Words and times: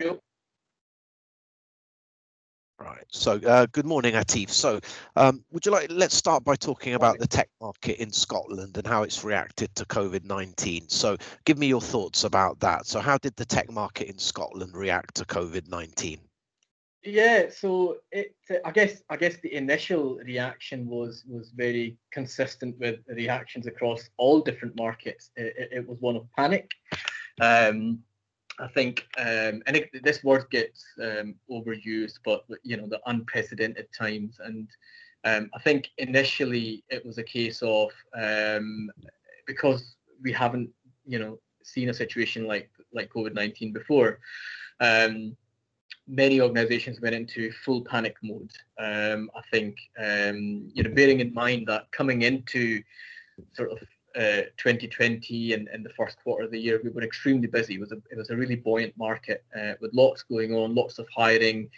Cool. 0.00 0.18
Right. 2.78 3.04
So, 3.08 3.32
uh, 3.46 3.66
good 3.72 3.84
morning, 3.84 4.14
Atif. 4.14 4.48
So, 4.48 4.80
um, 5.16 5.44
would 5.50 5.66
you 5.66 5.72
like? 5.72 5.88
Let's 5.90 6.16
start 6.16 6.42
by 6.42 6.56
talking 6.56 6.94
about 6.94 7.18
the 7.18 7.26
tech 7.26 7.50
market 7.60 8.00
in 8.00 8.10
Scotland 8.10 8.78
and 8.78 8.86
how 8.86 9.02
it's 9.02 9.22
reacted 9.22 9.74
to 9.74 9.84
COVID 9.84 10.24
nineteen. 10.24 10.88
So, 10.88 11.18
give 11.44 11.58
me 11.58 11.66
your 11.66 11.82
thoughts 11.82 12.24
about 12.24 12.58
that. 12.60 12.86
So, 12.86 13.00
how 13.00 13.18
did 13.18 13.36
the 13.36 13.44
tech 13.44 13.70
market 13.70 14.08
in 14.08 14.16
Scotland 14.16 14.74
react 14.74 15.16
to 15.16 15.26
COVID 15.26 15.68
nineteen? 15.68 16.20
Yeah, 17.02 17.50
so 17.50 17.98
it. 18.10 18.34
I 18.64 18.70
guess. 18.70 19.02
I 19.10 19.18
guess 19.18 19.36
the 19.42 19.52
initial 19.52 20.16
reaction 20.24 20.86
was 20.86 21.24
was 21.28 21.50
very 21.50 21.98
consistent 22.10 22.78
with 22.78 23.00
reactions 23.08 23.66
across 23.66 24.08
all 24.16 24.40
different 24.40 24.74
markets. 24.76 25.30
It, 25.36 25.68
it 25.70 25.86
was 25.86 26.00
one 26.00 26.16
of 26.16 26.26
panic. 26.34 26.70
Um, 27.42 28.00
I 28.58 28.68
think, 28.68 29.06
um, 29.18 29.62
and 29.66 29.76
it, 29.76 29.90
this 30.02 30.22
word 30.22 30.44
gets 30.50 30.84
um, 31.00 31.34
overused, 31.50 32.18
but 32.24 32.44
you 32.62 32.76
know, 32.76 32.86
the 32.86 33.00
unprecedented 33.06 33.88
times. 33.96 34.38
And 34.44 34.68
um, 35.24 35.50
I 35.54 35.60
think 35.60 35.88
initially 35.98 36.84
it 36.88 37.04
was 37.06 37.18
a 37.18 37.22
case 37.22 37.62
of 37.62 37.90
um, 38.14 38.90
because 39.46 39.96
we 40.22 40.32
haven't, 40.32 40.70
you 41.06 41.18
know, 41.18 41.38
seen 41.62 41.88
a 41.88 41.94
situation 41.94 42.46
like 42.46 42.70
like 42.92 43.10
COVID 43.10 43.34
nineteen 43.34 43.72
before. 43.72 44.18
Um, 44.80 45.36
many 46.06 46.40
organizations 46.40 47.00
went 47.00 47.14
into 47.14 47.52
full 47.64 47.82
panic 47.84 48.16
mode. 48.22 48.50
Um, 48.78 49.30
I 49.36 49.42
think, 49.50 49.76
you 49.96 50.82
know, 50.82 50.90
bearing 50.94 51.20
in 51.20 51.32
mind 51.32 51.66
that 51.68 51.90
coming 51.92 52.22
into 52.22 52.82
sort 53.54 53.70
of 53.70 53.78
2020 54.14 55.52
uh, 55.52 55.56
and, 55.56 55.68
and 55.68 55.84
the 55.84 55.90
first 55.90 56.16
quarter 56.22 56.44
of 56.44 56.50
the 56.50 56.60
year, 56.60 56.80
we 56.82 56.90
were 56.90 57.02
extremely 57.02 57.46
busy. 57.46 57.74
It 57.74 57.80
was 57.80 57.92
a, 57.92 57.96
it 58.10 58.16
was 58.16 58.30
a 58.30 58.36
really 58.36 58.56
buoyant 58.56 58.96
market 58.96 59.44
uh, 59.56 59.74
with 59.80 59.92
lots 59.94 60.22
going 60.22 60.54
on, 60.54 60.74
lots 60.74 60.98
of 60.98 61.06
hiring, 61.14 61.68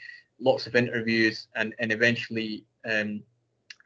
lots 0.41 0.66
of 0.66 0.77
interviews, 0.77 1.48
and, 1.56 1.74
and 1.78 1.92
eventually, 1.92 2.64
um, 2.89 3.22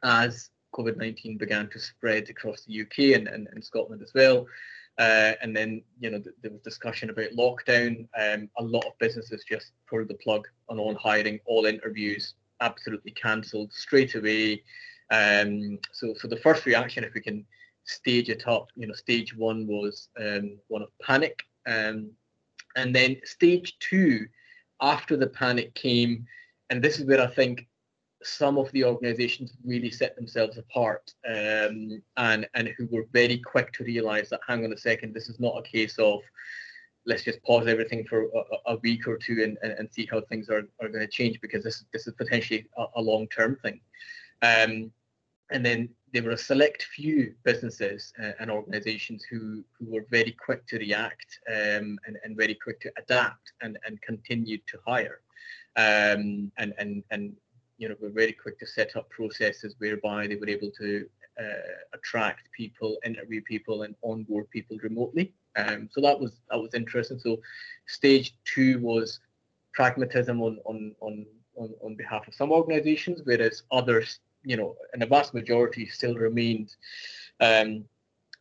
as 0.03 0.49
COVID 0.73 0.97
19 0.97 1.37
began 1.37 1.69
to 1.69 1.79
spread 1.79 2.29
across 2.29 2.63
the 2.65 2.81
UK 2.81 3.15
and, 3.17 3.27
and, 3.27 3.47
and 3.51 3.63
Scotland 3.63 4.01
as 4.01 4.13
well. 4.13 4.45
Uh, 4.99 5.33
and 5.41 5.55
then, 5.55 5.83
you 5.99 6.09
know, 6.09 6.19
th- 6.19 6.35
there 6.41 6.51
was 6.51 6.61
discussion 6.61 7.09
about 7.09 7.29
lockdown. 7.31 8.07
Um, 8.19 8.49
a 8.57 8.63
lot 8.63 8.85
of 8.85 8.97
businesses 8.99 9.43
just 9.47 9.71
pulled 9.87 10.07
the 10.07 10.15
plug 10.15 10.47
on 10.69 10.79
on 10.79 10.95
hiring, 10.95 11.39
all 11.45 11.65
interviews 11.65 12.33
absolutely 12.61 13.11
cancelled 13.11 13.71
straight 13.71 14.15
away. 14.15 14.63
Um, 15.11 15.79
so, 15.91 16.13
so 16.15 16.27
the 16.27 16.37
first 16.37 16.65
reaction, 16.65 17.03
if 17.03 17.13
we 17.13 17.21
can 17.21 17.45
stage 17.87 18.29
it 18.29 18.47
up. 18.47 18.67
You 18.75 18.87
know, 18.87 18.93
stage 18.93 19.35
one 19.35 19.65
was 19.65 20.09
um, 20.19 20.57
one 20.67 20.83
of 20.83 20.89
panic, 21.01 21.43
um, 21.65 22.11
and 22.75 22.95
then 22.95 23.17
stage 23.23 23.77
two, 23.79 24.27
after 24.81 25.17
the 25.17 25.27
panic 25.27 25.73
came, 25.73 26.25
and 26.69 26.83
this 26.83 26.99
is 26.99 27.05
where 27.05 27.21
I 27.21 27.27
think 27.27 27.67
some 28.23 28.57
of 28.57 28.71
the 28.71 28.83
organisations 28.83 29.53
really 29.65 29.89
set 29.89 30.15
themselves 30.15 30.57
apart, 30.57 31.13
um, 31.27 32.01
and 32.17 32.47
and 32.53 32.67
who 32.77 32.87
were 32.91 33.07
very 33.13 33.39
quick 33.39 33.73
to 33.73 33.83
realise 33.83 34.29
that 34.29 34.41
hang 34.47 34.63
on 34.63 34.73
a 34.73 34.77
second, 34.77 35.13
this 35.13 35.29
is 35.29 35.39
not 35.39 35.57
a 35.57 35.63
case 35.63 35.97
of 35.97 36.21
let's 37.05 37.23
just 37.23 37.41
pause 37.43 37.67
everything 37.67 38.03
for 38.03 38.23
a, 38.23 38.73
a 38.73 38.75
week 38.83 39.07
or 39.07 39.17
two 39.17 39.41
and, 39.41 39.57
and, 39.63 39.71
and, 39.79 39.89
see 39.89 40.05
how 40.11 40.19
things 40.19 40.49
are, 40.49 40.67
are 40.81 40.89
going 40.89 40.99
to 40.99 41.07
change 41.07 41.39
because 41.39 41.63
this 41.63 41.85
this 41.93 42.05
is 42.05 42.13
potentially 42.15 42.67
a, 42.77 42.85
a 42.97 43.01
long 43.01 43.27
term 43.29 43.57
thing. 43.63 43.79
Um, 44.41 44.91
and 45.49 45.65
then 45.65 45.89
there 46.13 46.23
were 46.23 46.31
a 46.31 46.37
select 46.37 46.83
few 46.83 47.33
businesses 47.43 48.13
uh, 48.23 48.31
and 48.39 48.49
organizations 48.49 49.23
who, 49.29 49.63
who 49.77 49.85
were 49.93 50.05
very 50.09 50.31
quick 50.31 50.65
to 50.67 50.77
react 50.77 51.39
um, 51.49 51.99
and, 52.05 52.17
and 52.23 52.37
very 52.37 52.55
quick 52.55 52.79
to 52.81 52.91
adapt 52.97 53.51
and, 53.61 53.77
and 53.85 54.01
continued 54.01 54.61
to 54.67 54.77
hire. 54.85 55.19
Um, 55.75 56.51
and, 56.57 56.73
and, 56.79 57.03
and, 57.11 57.33
you 57.77 57.89
know, 57.89 57.95
were 58.01 58.09
very 58.09 58.31
quick 58.31 58.57
to 58.59 58.65
set 58.65 58.95
up 58.95 59.09
processes 59.09 59.75
whereby 59.77 60.27
they 60.27 60.35
were 60.35 60.49
able 60.49 60.71
to 60.79 61.07
uh, 61.39 61.73
attract 61.93 62.51
people, 62.51 62.97
interview 63.05 63.41
people 63.41 63.83
and 63.83 63.93
onboard 64.03 64.49
people 64.49 64.77
remotely. 64.81 65.33
Um, 65.55 65.89
so 65.91 66.01
that 66.01 66.19
was 66.19 66.39
that 66.49 66.59
was 66.59 66.73
interesting. 66.73 67.19
So 67.19 67.37
stage 67.85 68.35
two 68.45 68.79
was 68.79 69.19
pragmatism 69.73 70.41
on, 70.41 70.57
on, 70.65 70.95
on, 71.01 71.25
on, 71.55 71.73
on 71.83 71.95
behalf 71.95 72.27
of 72.27 72.33
some 72.33 72.51
organizations, 72.51 73.21
whereas 73.23 73.63
others 73.71 74.19
you 74.47 74.55
know, 74.55 74.75
and 74.93 75.01
the 75.01 75.05
vast 75.05 75.33
majority 75.33 75.85
still 75.87 76.15
remained 76.15 76.73
um, 77.41 77.83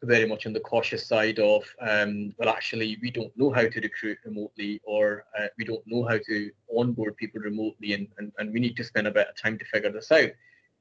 very 0.04 0.26
much 0.26 0.46
on 0.46 0.52
the 0.52 0.60
cautious 0.60 1.04
side 1.04 1.40
of, 1.40 1.64
um, 1.80 2.32
well, 2.38 2.48
actually, 2.48 2.96
we 3.02 3.10
don't 3.10 3.36
know 3.36 3.50
how 3.50 3.66
to 3.66 3.80
recruit 3.80 4.18
remotely 4.24 4.80
or 4.84 5.24
uh, 5.36 5.48
we 5.58 5.64
don't 5.64 5.82
know 5.86 6.04
how 6.04 6.18
to 6.26 6.50
onboard 6.78 7.16
people 7.16 7.40
remotely 7.40 7.94
and, 7.94 8.06
and, 8.18 8.30
and 8.38 8.52
we 8.52 8.60
need 8.60 8.76
to 8.76 8.84
spend 8.84 9.08
a 9.08 9.10
bit 9.10 9.26
of 9.28 9.36
time 9.36 9.58
to 9.58 9.64
figure 9.64 9.90
this 9.90 10.12
out. 10.12 10.30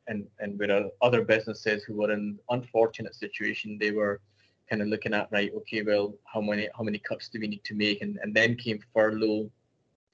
And, 0.08 0.28
and 0.40 0.60
with 0.60 0.70
other 1.02 1.24
businesses 1.24 1.84
who 1.84 1.96
were 1.96 2.12
in 2.12 2.38
unfortunate 2.52 3.16
situation, 3.16 3.80
they 3.80 3.90
were 3.90 4.22
kind 4.70 4.84
of 4.84 4.90
looking 4.90 5.16
at, 5.16 5.30
right, 5.32 5.52
okay, 5.58 5.82
well, 5.82 6.14
how 6.32 6.42
many 6.42 6.70
how 6.78 6.84
many 6.84 7.00
cuts 7.00 7.30
do 7.30 7.40
we 7.40 7.48
need 7.48 7.64
to 7.64 7.74
make? 7.74 8.04
And, 8.04 8.20
and 8.22 8.32
then 8.32 8.56
came 8.56 8.80
furlough, 8.94 9.50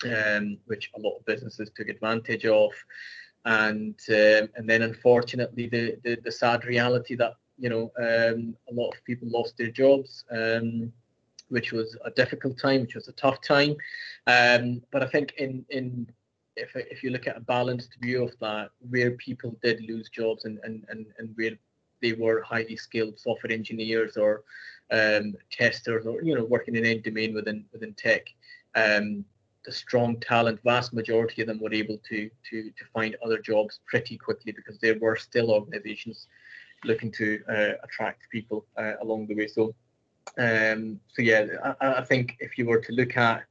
um, 0.06 0.58
which 0.68 0.90
a 0.96 1.02
lot 1.02 1.18
of 1.18 1.26
businesses 1.26 1.70
took 1.76 1.90
advantage 1.90 2.46
of 2.46 2.72
and 3.46 4.00
um, 4.10 4.50
and 4.56 4.70
then 4.70 4.84
unfortunately 4.84 5.68
the, 5.68 5.98
the, 6.04 6.16
the 6.24 6.32
sad 6.32 6.66
reality 6.66 7.16
that 7.16 7.34
you 7.58 7.70
know 7.70 7.92
um, 7.98 8.56
a 8.70 8.74
lot 8.74 8.90
of 8.90 9.04
people 9.06 9.28
lost 9.30 9.58
their 9.58 9.72
jobs, 9.72 10.26
um, 10.32 10.92
which 11.50 11.72
was 11.72 11.98
a 12.06 12.12
difficult 12.12 12.58
time, 12.60 12.82
which 12.82 12.96
was 12.96 13.08
a 13.08 13.14
tough 13.14 13.42
time. 13.42 13.76
Um, 14.28 14.82
but 14.92 15.04
I 15.04 15.08
think 15.08 15.34
in 15.38 15.66
in 15.70 16.08
if 16.56 16.76
if 16.76 17.04
you 17.04 17.10
look 17.12 17.28
at 17.28 17.38
a 17.38 17.42
balanced 17.42 17.98
view 18.02 18.24
of 18.24 18.38
that, 18.40 18.72
where 18.90 19.12
people 19.12 19.58
did 19.64 19.82
lose 19.88 20.10
jobs 20.10 20.46
and 20.46 20.60
and 20.64 20.86
and, 20.90 21.06
and 21.18 21.30
where 21.36 21.58
they 22.02 22.14
were 22.14 22.42
highly 22.42 22.76
skilled 22.76 23.20
software 23.20 23.52
engineers 23.52 24.18
or 24.18 24.44
um, 24.92 25.36
testers 25.52 26.06
or 26.06 26.22
you 26.24 26.36
know 26.36 26.46
working 26.46 26.76
in 26.76 26.86
any 26.86 27.00
domain 27.00 27.34
within 27.34 27.66
within 27.72 27.94
tech. 27.94 28.28
Um, 28.76 29.26
the 29.66 29.72
strong 29.72 30.20
talent, 30.20 30.60
vast 30.64 30.94
majority 30.94 31.42
of 31.42 31.48
them 31.48 31.60
were 31.60 31.74
able 31.74 31.98
to 32.10 32.30
to 32.50 32.64
to 32.64 32.86
find 32.94 33.16
other 33.24 33.40
jobs 33.40 33.80
pretty 33.86 34.18
quickly 34.18 34.52
because 34.52 34.80
there 34.80 34.98
were 35.00 35.16
still 35.16 35.52
organizations 35.52 36.28
looking 36.84 37.12
to 37.12 37.40
uh, 37.48 37.74
attract 37.84 38.30
people 38.32 38.66
uh, 38.78 38.94
along 39.02 39.28
the 39.28 39.36
way. 39.36 39.48
So, 39.48 39.76
um, 40.38 41.00
so 41.14 41.22
yeah, 41.22 41.46
I, 41.80 41.94
I, 41.96 42.04
think 42.04 42.38
if 42.40 42.58
you 42.58 42.66
were 42.66 42.80
to 42.80 42.92
look 42.94 43.18
at 43.18 43.44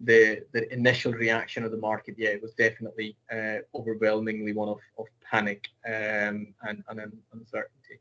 the 0.00 0.42
the 0.52 0.72
initial 0.72 1.12
reaction 1.12 1.64
of 1.64 1.70
the 1.70 1.76
market, 1.76 2.14
yeah, 2.16 2.30
it 2.30 2.42
was 2.42 2.54
definitely 2.54 3.16
uh, 3.32 3.58
overwhelmingly 3.74 4.52
one 4.52 4.68
of, 4.68 4.78
of 4.98 5.06
panic 5.30 5.68
um, 5.86 6.54
and, 6.62 6.82
and 6.88 7.12
uncertainty. 7.32 8.00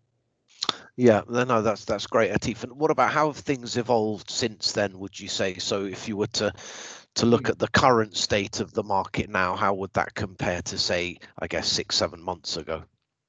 Yeah, 0.95 1.21
no, 1.29 1.61
that's 1.61 1.85
that's 1.85 2.07
great, 2.07 2.31
Atif. 2.31 2.63
And 2.63 2.73
what 2.73 2.89
about 2.89 3.11
how 3.11 3.27
have 3.27 3.37
things 3.37 3.77
evolved 3.77 4.31
since 4.31 4.71
then? 4.71 4.97
Would 4.97 5.19
you 5.19 5.27
say 5.27 5.55
so? 5.55 5.85
If 5.85 6.07
you 6.07 6.17
were 6.17 6.27
to 6.27 6.51
to 7.17 7.25
look 7.25 7.43
mm. 7.43 7.49
at 7.49 7.59
the 7.59 7.67
current 7.67 8.15
state 8.15 8.59
of 8.59 8.73
the 8.73 8.83
market 8.83 9.29
now, 9.29 9.55
how 9.55 9.73
would 9.73 9.93
that 9.93 10.13
compare 10.15 10.61
to 10.63 10.77
say, 10.77 11.17
I 11.39 11.47
guess, 11.47 11.67
six, 11.67 11.95
seven 11.95 12.21
months 12.21 12.57
ago? 12.57 12.83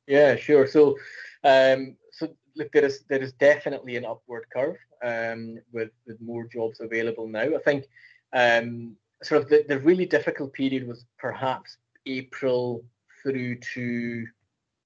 Yeah, 0.07 0.37
sure. 0.37 0.67
So, 0.67 0.97
um, 1.45 1.97
so 2.13 2.29
look, 2.57 2.73
there 2.73 2.85
is 2.85 3.05
there 3.09 3.21
is 3.21 3.33
definitely 3.33 3.97
an 3.97 4.05
upward 4.05 4.47
curve 4.53 4.77
um, 5.03 5.59
with 5.73 5.91
with 6.07 6.21
more 6.21 6.47
jobs 6.47 6.81
available 6.81 7.29
now. 7.29 7.55
I 7.55 7.61
think 7.65 7.85
um, 8.33 8.97
sort 9.23 9.43
of 9.43 9.49
the, 9.49 9.65
the 9.69 9.81
really 9.81 10.07
difficult 10.07 10.53
period 10.53 10.87
was 10.87 11.05
perhaps 11.19 11.77
April 12.07 12.85
through 13.23 13.57
to 13.75 14.27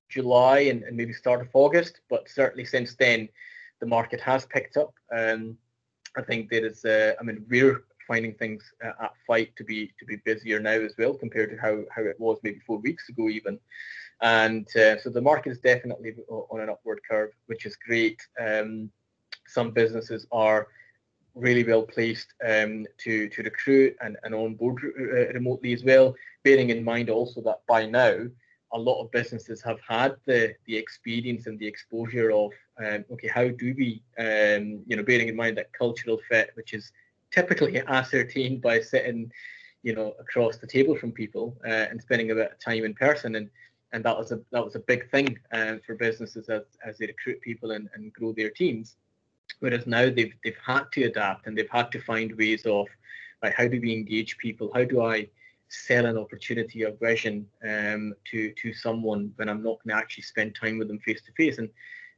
July 0.09 0.61
and, 0.61 0.83
and 0.83 0.97
maybe 0.97 1.13
start 1.13 1.41
of 1.41 1.49
August, 1.55 2.01
but 2.11 2.29
certainly 2.29 2.65
since 2.65 2.95
then 2.95 3.29
the 3.81 3.87
market 3.87 4.21
has 4.21 4.45
picked 4.47 4.77
up. 4.77 4.95
Um, 5.15 5.57
I 6.17 6.23
think 6.23 6.51
there 6.51 6.67
is, 6.67 6.85
uh, 6.85 7.15
I 7.19 7.23
mean, 7.23 7.45
we're 7.49 7.85
finding 8.13 8.35
things 8.35 8.63
uh, 8.85 9.05
at 9.05 9.13
Fyte 9.27 9.57
to 9.57 9.65
be 9.65 9.91
to 9.99 10.05
be 10.05 10.17
busier 10.17 10.61
now 10.61 10.79
as 10.89 10.95
well 10.99 11.15
compared 11.15 11.51
to 11.51 11.57
how 11.57 11.75
how 11.95 12.03
it 12.03 12.21
was 12.21 12.39
maybe 12.43 12.61
four 12.67 12.79
weeks 12.79 13.09
ago 13.09 13.29
even. 13.29 13.59
And 14.21 14.67
uh, 14.77 14.99
so 14.99 15.09
the 15.11 15.29
market 15.31 15.51
is 15.53 15.61
definitely 15.61 16.13
on 16.29 16.61
an 16.61 16.69
upward 16.69 17.01
curve, 17.09 17.31
which 17.47 17.65
is 17.65 17.77
great. 17.89 18.21
Um, 18.39 18.91
some 19.47 19.71
businesses 19.71 20.27
are 20.31 20.69
really 21.35 21.65
well 21.65 21.85
placed 21.95 22.29
um, 22.47 22.87
to 23.05 23.29
to 23.31 23.43
recruit 23.43 23.97
and, 24.03 24.19
and 24.25 24.35
onboard 24.35 24.79
uh, 24.85 25.33
remotely 25.39 25.73
as 25.73 25.83
well. 25.83 26.15
Bearing 26.45 26.71
in 26.71 26.85
mind 26.85 27.09
also 27.09 27.41
that 27.43 27.61
by 27.67 27.87
now 27.87 28.17
a 28.75 28.79
lot 28.79 29.03
of 29.03 29.11
businesses 29.11 29.63
have 29.63 29.81
had 29.89 30.17
the 30.27 30.55
the 30.67 30.77
experience 30.77 31.47
and 31.47 31.59
the 31.59 31.71
exposure 31.73 32.31
of 32.31 32.51
um, 32.85 33.05
okay 33.13 33.29
how 33.29 33.49
do 33.49 33.75
we 33.81 34.03
um, 34.19 34.65
you 34.87 34.97
know 34.97 35.03
bearing 35.03 35.29
in 35.29 35.37
mind 35.43 35.57
that 35.57 35.73
cultural 35.73 36.19
fit 36.29 36.51
which 36.55 36.73
is 36.75 36.93
typically 37.33 37.81
ascertained 37.81 38.61
by 38.61 38.81
sitting, 38.81 39.33
you 39.83 39.95
know, 39.95 40.15
across 40.21 40.59
the 40.59 40.67
table 40.67 40.97
from 40.97 41.11
people 41.11 41.57
uh, 41.67 41.87
and 41.91 42.01
spending 42.01 42.31
a 42.31 42.35
bit 42.35 42.53
of 42.53 42.59
time 42.61 42.85
in 42.85 42.95
person. 42.95 43.35
And 43.35 43.51
and 43.93 44.05
that 44.05 44.17
was 44.17 44.33
a 44.33 44.41
that 44.53 44.65
was 44.65 44.75
a 44.75 44.81
big 44.81 45.11
thing 45.11 45.39
uh, 45.53 45.77
for 45.85 45.95
businesses 45.95 46.49
as, 46.49 46.63
as 46.85 46.99
they 46.99 47.07
recruit 47.07 47.41
people 47.41 47.73
and, 47.73 47.89
and 47.95 48.13
grow 48.13 48.33
their 48.33 48.51
teams. 48.51 48.97
Whereas 49.61 49.87
now 49.87 50.09
they've 50.11 50.35
they've 50.45 50.57
had 50.65 50.85
to 50.93 51.05
adapt 51.05 51.47
and 51.47 51.57
they've 51.57 51.69
had 51.69 51.93
to 51.93 52.01
find 52.01 52.37
ways 52.37 52.65
of 52.65 52.87
like 53.43 53.55
how 53.55 53.67
do 53.69 53.81
we 53.81 53.93
engage 53.93 54.39
people? 54.39 54.71
How 54.75 54.85
do 54.85 55.03
I 55.03 55.29
sell 55.69 56.07
an 56.07 56.19
opportunity 56.19 56.85
or 56.85 56.93
vision 56.93 57.47
um, 57.69 58.15
to 58.31 58.53
to 58.53 58.73
someone 58.73 59.33
when 59.37 59.49
I'm 59.49 59.63
not 59.63 59.83
going 59.83 59.95
to 59.95 59.97
actually 59.97 60.25
spend 60.25 60.55
time 60.55 60.79
with 60.79 60.89
them 60.89 61.01
face 61.01 61.23
to 61.23 61.33
face? 61.33 61.59
And 61.59 61.69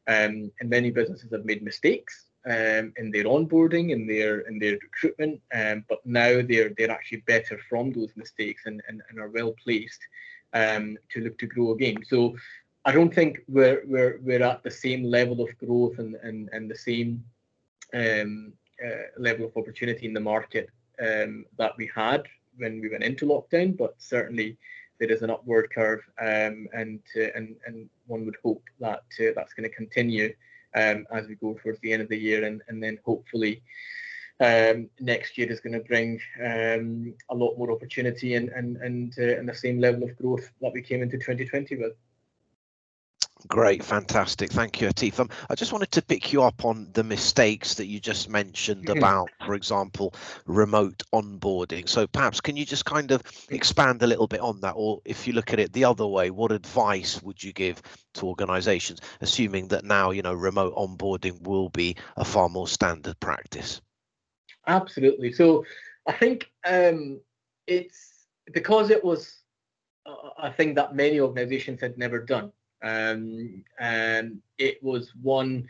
um, 0.07 0.53
and 0.61 0.71
many 0.71 0.91
businesses 0.91 1.33
have 1.33 1.45
made 1.45 1.63
mistakes 1.63 2.27
um, 2.47 2.93
in 2.97 3.11
their 3.11 3.25
onboarding, 3.25 3.91
in 3.91 4.07
their 4.07 4.41
in 4.41 4.59
their 4.59 4.79
recruitment, 4.83 5.41
um, 5.55 5.85
but 5.89 6.05
now 6.05 6.43
they're 6.43 6.71
they're 6.77 6.91
actually 6.91 7.23
better 7.27 7.59
from 7.69 7.93
those 7.93 8.11
mistakes 8.17 8.63
and, 8.67 8.83
and, 8.89 9.03
and 9.09 9.19
are 9.19 9.31
well 9.31 9.55
placed 9.63 10.01
um, 10.53 10.99
to 11.11 11.21
look 11.21 11.39
to 11.39 11.47
grow 11.47 11.73
again. 11.73 12.05
So 12.07 12.37
I 12.85 12.93
don't 12.93 13.15
think 13.15 13.41
we're 13.49 13.83
we're 13.87 14.19
we're 14.23 14.43
at 14.43 14.63
the 14.63 14.71
same 14.71 15.05
level 15.05 15.41
of 15.43 15.57
growth 15.59 15.99
and 15.99 16.17
and, 16.17 16.51
and 16.53 16.71
the 16.71 16.77
same 16.77 17.25
um, 17.95 18.53
uh, 18.85 19.07
level 19.19 19.47
of 19.47 19.57
opportunity 19.57 20.07
in 20.07 20.15
the 20.15 20.21
market 20.21 20.69
um, 21.01 21.47
that 21.59 21.77
we 21.77 21.91
had 21.95 22.25
when 22.57 22.81
we 22.81 22.89
went 22.89 23.05
into 23.05 23.27
lockdown, 23.27 23.77
but 23.77 23.95
certainly 23.99 24.57
there 25.01 25.11
is 25.11 25.23
an 25.23 25.31
upward 25.31 25.71
curve, 25.75 26.01
um, 26.21 26.69
and 26.73 27.01
uh, 27.17 27.31
and 27.35 27.57
and 27.67 27.89
one 28.07 28.25
would 28.27 28.37
hope 28.43 28.63
that 28.81 29.05
uh, 29.21 29.33
that's 29.35 29.55
going 29.55 29.69
to 29.69 29.75
continue 29.75 30.33
um, 30.75 31.07
as 31.13 31.27
we 31.27 31.35
go 31.37 31.55
towards 31.55 31.81
the 31.81 31.93
end 31.93 32.03
of 32.03 32.09
the 32.09 32.19
year, 32.19 32.45
and 32.45 32.63
and 32.69 32.83
then 32.83 32.99
hopefully. 33.05 33.63
Um, 34.41 34.91
next 34.99 35.39
year 35.39 35.51
is 35.51 35.61
going 35.61 35.75
to 35.75 35.87
bring 35.87 36.21
um, 36.45 37.15
a 37.31 37.35
lot 37.35 37.57
more 37.57 37.71
opportunity 37.71 38.35
and 38.35 38.49
and 38.49 38.77
and, 38.79 39.15
uh, 39.17 39.39
and 39.39 39.49
the 39.49 39.55
same 39.55 39.79
level 39.79 40.03
of 40.03 40.17
growth 40.17 40.51
that 40.61 40.73
we 40.73 40.83
came 40.83 41.03
into 41.03 41.19
2020 41.19 41.77
with. 41.77 41.93
Great, 43.49 43.85
fantastic. 43.85 44.51
Thank 44.51 44.81
you, 44.81 44.89
Atif. 44.89 45.21
Um, 45.21 45.29
I 45.51 45.55
just 45.55 45.73
wanted 45.73 45.91
to 45.93 46.03
pick 46.03 46.33
you 46.33 46.43
up 46.43 46.65
on 46.65 46.89
the 46.95 47.05
mistakes 47.05 47.75
that 47.75 47.87
you 47.87 48.01
just 48.01 48.31
mentioned 48.31 48.87
mm-hmm. 48.87 48.99
about, 48.99 49.29
for 49.45 49.55
example, 49.55 50.15
remote 50.47 51.03
onboarding. 51.13 51.87
So 51.87 52.07
perhaps 52.07 52.41
can 52.41 52.57
you 52.57 52.65
just 52.65 52.87
kind 52.87 53.11
of 53.11 53.23
expand 53.51 54.03
a 54.03 54.07
little 54.07 54.27
bit 54.27 54.41
on 54.41 54.61
that? 54.61 54.73
Or 54.73 55.03
if 55.05 55.27
you 55.27 55.35
look 55.35 55.53
at 55.53 55.61
it 55.61 55.75
the 55.75 55.85
other 55.85 56.07
way, 56.07 56.31
what 56.31 56.53
advice 56.53 57.23
would 57.23 57.43
you 57.43 57.53
give 57.53 57.83
to 58.15 58.27
organizations, 58.27 59.01
assuming 59.21 59.69
that 59.69 59.85
now, 59.85 60.11
you 60.11 60.23
know, 60.23 60.33
remote 60.33 60.75
onboarding 60.75 61.43
will 61.43 61.69
be 61.69 61.97
a 62.17 62.25
far 62.25 62.49
more 62.49 62.67
standard 62.67 63.21
practice? 63.21 63.83
Absolutely. 64.67 65.33
So 65.33 65.67
I 66.07 66.13
think 66.13 66.51
um, 66.67 67.21
it's 67.67 68.27
because 68.53 68.89
it 68.89 69.05
was 69.05 69.41
a 70.39 70.51
thing 70.51 70.75
that 70.75 70.95
many 70.95 71.21
organizations 71.21 71.81
had 71.81 71.99
never 71.99 72.19
done 72.19 72.51
um, 72.85 73.65
and 73.79 74.41
it 74.59 74.83
was 74.83 75.13
one 75.23 75.67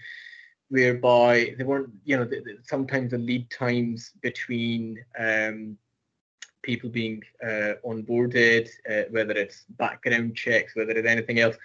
whereby 0.68 1.54
there 1.56 1.66
weren't, 1.66 1.90
you 2.04 2.16
know, 2.16 2.24
the, 2.24 2.40
the, 2.40 2.58
sometimes 2.64 3.12
the 3.12 3.18
lead 3.18 3.48
times 3.50 4.10
between 4.20 5.02
um, 5.18 5.78
people 6.62 6.90
being 6.90 7.22
uh, 7.42 7.74
onboarded, 7.86 8.68
uh, 8.90 9.02
whether 9.10 9.34
it's 9.34 9.64
background 9.78 10.34
checks, 10.34 10.74
whether 10.74 10.90
it's 10.90 11.06
anything 11.06 11.38
else. 11.38 11.56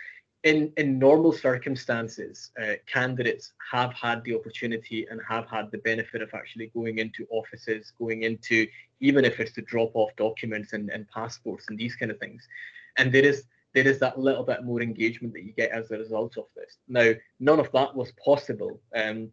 In, 0.43 0.71
in 0.77 0.99
normal 0.99 1.33
circumstances, 1.33 2.51
uh, 2.61 2.73
candidates 2.85 3.53
have 3.71 3.91
had 3.93 4.23
the 4.23 4.35
opportunity 4.35 5.07
and 5.09 5.19
have 5.27 5.47
had 5.47 5.71
the 5.71 5.79
benefit 5.79 6.21
of 6.21 6.33
actually 6.33 6.67
going 6.67 6.99
into 6.99 7.25
offices, 7.29 7.91
going 7.97 8.23
into, 8.23 8.67
even 8.99 9.25
if 9.25 9.39
it's 9.39 9.53
to 9.53 9.61
drop 9.63 9.91
off 9.95 10.11
documents 10.15 10.73
and, 10.73 10.89
and 10.91 11.09
passports 11.09 11.65
and 11.69 11.77
these 11.77 11.95
kind 11.95 12.11
of 12.11 12.19
things. 12.19 12.47
And 12.97 13.11
there 13.11 13.25
is 13.25 13.45
there 13.73 13.87
is 13.87 13.99
that 13.99 14.19
little 14.19 14.43
bit 14.43 14.63
more 14.63 14.81
engagement 14.81 15.33
that 15.33 15.43
you 15.43 15.51
get 15.53 15.71
as 15.71 15.91
a 15.91 15.97
result 15.97 16.37
of 16.37 16.45
this. 16.55 16.77
Now, 16.87 17.11
none 17.39 17.59
of 17.59 17.71
that 17.71 17.95
was 17.95 18.11
possible, 18.23 18.79
um, 18.95 19.29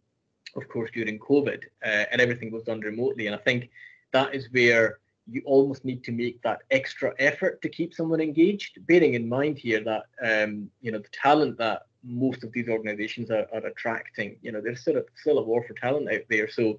of 0.54 0.68
course, 0.68 0.90
during 0.92 1.18
COVID, 1.18 1.62
uh, 1.84 2.04
and 2.10 2.20
everything 2.20 2.50
was 2.50 2.64
done 2.64 2.80
remotely. 2.80 3.26
And 3.26 3.34
I 3.34 3.38
think 3.38 3.70
that 4.12 4.34
is 4.34 4.48
where 4.52 4.98
you 5.28 5.42
almost 5.44 5.84
need 5.84 6.04
to 6.04 6.12
make 6.12 6.40
that 6.42 6.62
extra 6.70 7.12
effort 7.18 7.60
to 7.62 7.68
keep 7.68 7.92
someone 7.94 8.20
engaged, 8.20 8.86
bearing 8.86 9.14
in 9.14 9.28
mind 9.28 9.58
here 9.58 9.82
that 9.82 10.04
um, 10.22 10.70
you 10.80 10.92
know 10.92 10.98
the 10.98 11.08
talent 11.08 11.58
that 11.58 11.82
most 12.04 12.44
of 12.44 12.52
these 12.52 12.68
organizations 12.68 13.30
are, 13.30 13.46
are 13.52 13.66
attracting. 13.66 14.36
You 14.42 14.52
know, 14.52 14.60
there's 14.60 14.80
still 14.80 14.98
a, 14.98 15.02
still 15.16 15.38
a 15.38 15.42
war 15.42 15.64
for 15.66 15.74
talent 15.74 16.12
out 16.12 16.22
there. 16.30 16.48
So 16.48 16.78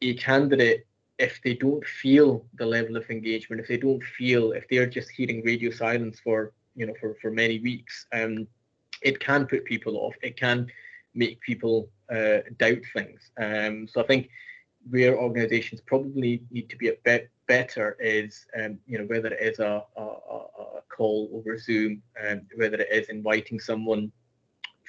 a 0.00 0.14
candidate 0.14 0.86
if 1.18 1.40
they 1.42 1.54
don't 1.54 1.84
feel 1.86 2.44
the 2.54 2.66
level 2.66 2.96
of 2.96 3.08
engagement, 3.08 3.60
if 3.60 3.68
they 3.68 3.76
don't 3.76 4.02
feel, 4.02 4.52
if 4.52 4.66
they're 4.68 4.86
just 4.86 5.10
hearing 5.10 5.44
radio 5.44 5.70
silence 5.70 6.18
for 6.18 6.52
you 6.74 6.86
know 6.86 6.94
for 7.00 7.16
for 7.20 7.30
many 7.30 7.58
weeks. 7.60 8.06
Um 8.12 8.46
it 9.02 9.20
can 9.20 9.46
put 9.46 9.64
people 9.64 9.96
off. 9.98 10.14
It 10.22 10.36
can 10.38 10.66
make 11.14 11.40
people 11.40 11.88
uh, 12.10 12.38
doubt 12.58 12.82
things. 12.92 13.30
Um 13.40 13.88
so 13.88 14.00
i 14.02 14.06
think 14.06 14.28
where 14.90 15.18
organizations 15.18 15.80
probably 15.80 16.42
need 16.50 16.68
to 16.68 16.76
be 16.76 16.88
a 16.88 16.96
bit 17.04 17.30
better 17.46 17.96
is 18.00 18.46
um, 18.62 18.78
you 18.86 18.98
know 18.98 19.04
whether 19.04 19.28
it 19.28 19.40
is 19.40 19.58
a, 19.58 19.82
a, 19.96 20.02
a 20.02 20.82
call 20.94 21.30
over 21.32 21.58
zoom 21.58 22.02
um, 22.22 22.42
whether 22.56 22.76
it 22.76 22.88
is 22.92 23.08
inviting 23.08 23.58
someone 23.58 24.12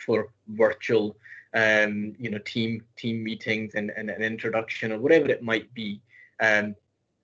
for 0.06 0.30
virtual 0.50 1.16
um, 1.56 2.14
you 2.20 2.30
know 2.30 2.38
team 2.40 2.84
team 2.98 3.24
meetings 3.24 3.76
and, 3.76 3.92
and 3.96 4.10
an 4.10 4.22
introduction 4.22 4.92
or 4.92 5.00
whatever 5.00 5.30
it 5.30 5.42
might 5.42 5.74
be. 5.74 6.02
Um, 6.42 6.76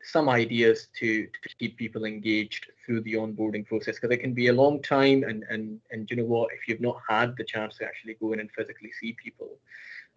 some 0.04 0.30
ideas 0.30 0.88
to, 1.00 1.26
to 1.26 1.56
keep 1.60 1.78
people 1.78 2.06
engaged 2.06 2.68
through 2.86 3.02
the 3.02 3.14
onboarding 3.14 3.66
process 3.66 3.96
because 3.96 4.12
it 4.12 4.20
can 4.20 4.34
be 4.34 4.48
a 4.48 4.54
long 4.54 4.82
time 4.82 5.24
and 5.24 5.44
and 5.50 5.80
and 5.92 6.10
you 6.10 6.18
know 6.18 6.26
what 6.26 6.50
if 6.54 6.68
you've 6.68 6.82
not 6.82 6.98
had 7.08 7.36
the 7.38 7.44
chance 7.44 7.78
to 7.78 7.86
actually 7.86 8.16
go 8.16 8.34
in 8.34 8.40
and 8.40 8.52
physically 8.52 8.92
see 9.00 9.14
people 9.14 9.58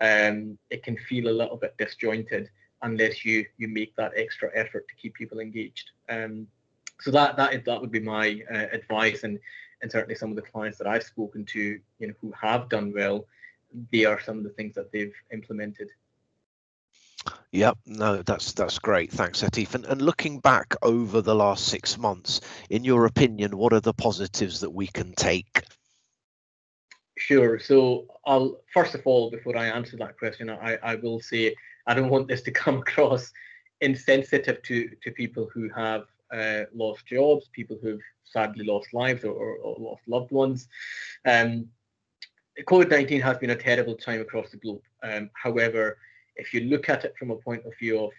um, 0.00 0.58
it 0.70 0.82
can 0.82 0.96
feel 0.96 1.28
a 1.28 1.30
little 1.30 1.56
bit 1.56 1.76
disjointed 1.78 2.50
unless 2.82 3.24
you 3.24 3.44
you 3.56 3.68
make 3.68 3.94
that 3.96 4.12
extra 4.16 4.50
effort 4.54 4.86
to 4.88 4.94
keep 4.94 5.14
people 5.14 5.40
engaged. 5.40 5.90
Um, 6.08 6.46
so 7.00 7.10
that 7.10 7.36
that 7.36 7.64
that 7.64 7.80
would 7.80 7.90
be 7.90 8.00
my 8.00 8.42
uh, 8.52 8.66
advice 8.72 9.24
and 9.24 9.38
and 9.82 9.90
certainly 9.90 10.14
some 10.14 10.30
of 10.30 10.36
the 10.36 10.42
clients 10.42 10.78
that 10.78 10.86
I've 10.86 11.02
spoken 11.02 11.44
to 11.46 11.60
you 11.98 12.06
know 12.06 12.14
who 12.20 12.32
have 12.40 12.68
done 12.68 12.92
well 12.94 13.26
they 13.90 14.04
are 14.04 14.20
some 14.20 14.38
of 14.38 14.44
the 14.44 14.50
things 14.50 14.74
that 14.76 14.92
they've 14.92 15.14
implemented 15.32 15.88
Yep, 17.52 17.78
no, 17.86 18.22
that's 18.22 18.52
that's 18.52 18.78
great. 18.78 19.12
Thanks, 19.12 19.42
Atif. 19.42 19.74
And, 19.74 19.84
and 19.84 20.02
looking 20.02 20.40
back 20.40 20.74
over 20.82 21.20
the 21.20 21.34
last 21.34 21.68
six 21.68 21.96
months, 21.96 22.40
in 22.70 22.84
your 22.84 23.06
opinion, 23.06 23.56
what 23.56 23.72
are 23.72 23.80
the 23.80 23.94
positives 23.94 24.60
that 24.60 24.70
we 24.70 24.88
can 24.88 25.12
take? 25.14 25.62
Sure. 27.16 27.58
So 27.60 28.06
I'll 28.26 28.60
first 28.72 28.94
of 28.94 29.02
all, 29.04 29.30
before 29.30 29.56
I 29.56 29.66
answer 29.66 29.96
that 29.98 30.18
question, 30.18 30.50
I, 30.50 30.78
I 30.82 30.96
will 30.96 31.20
say 31.20 31.54
I 31.86 31.94
don't 31.94 32.10
want 32.10 32.28
this 32.28 32.42
to 32.42 32.50
come 32.50 32.78
across 32.86 33.32
insensitive 33.80 34.62
to 34.62 34.90
to 35.02 35.10
people 35.12 35.48
who 35.54 35.68
have 35.70 36.04
uh, 36.32 36.64
lost 36.74 37.06
jobs, 37.06 37.48
people 37.52 37.78
who've 37.80 38.02
sadly 38.24 38.64
lost 38.64 38.92
lives 38.92 39.22
or, 39.22 39.32
or, 39.32 39.56
or 39.58 39.76
lost 39.78 40.02
loved 40.08 40.32
ones. 40.32 40.68
Um, 41.24 41.68
COVID 42.66 42.90
nineteen 42.90 43.20
has 43.20 43.38
been 43.38 43.50
a 43.50 43.56
terrible 43.56 43.94
time 43.94 44.20
across 44.20 44.50
the 44.50 44.56
globe. 44.56 44.82
Um, 45.04 45.30
however, 45.34 45.98
if 46.36 46.52
you 46.52 46.60
look 46.60 46.88
at 46.88 47.04
it 47.04 47.14
from 47.18 47.30
a 47.30 47.36
point 47.36 47.64
of 47.66 47.76
view 47.78 48.00
of 48.00 48.12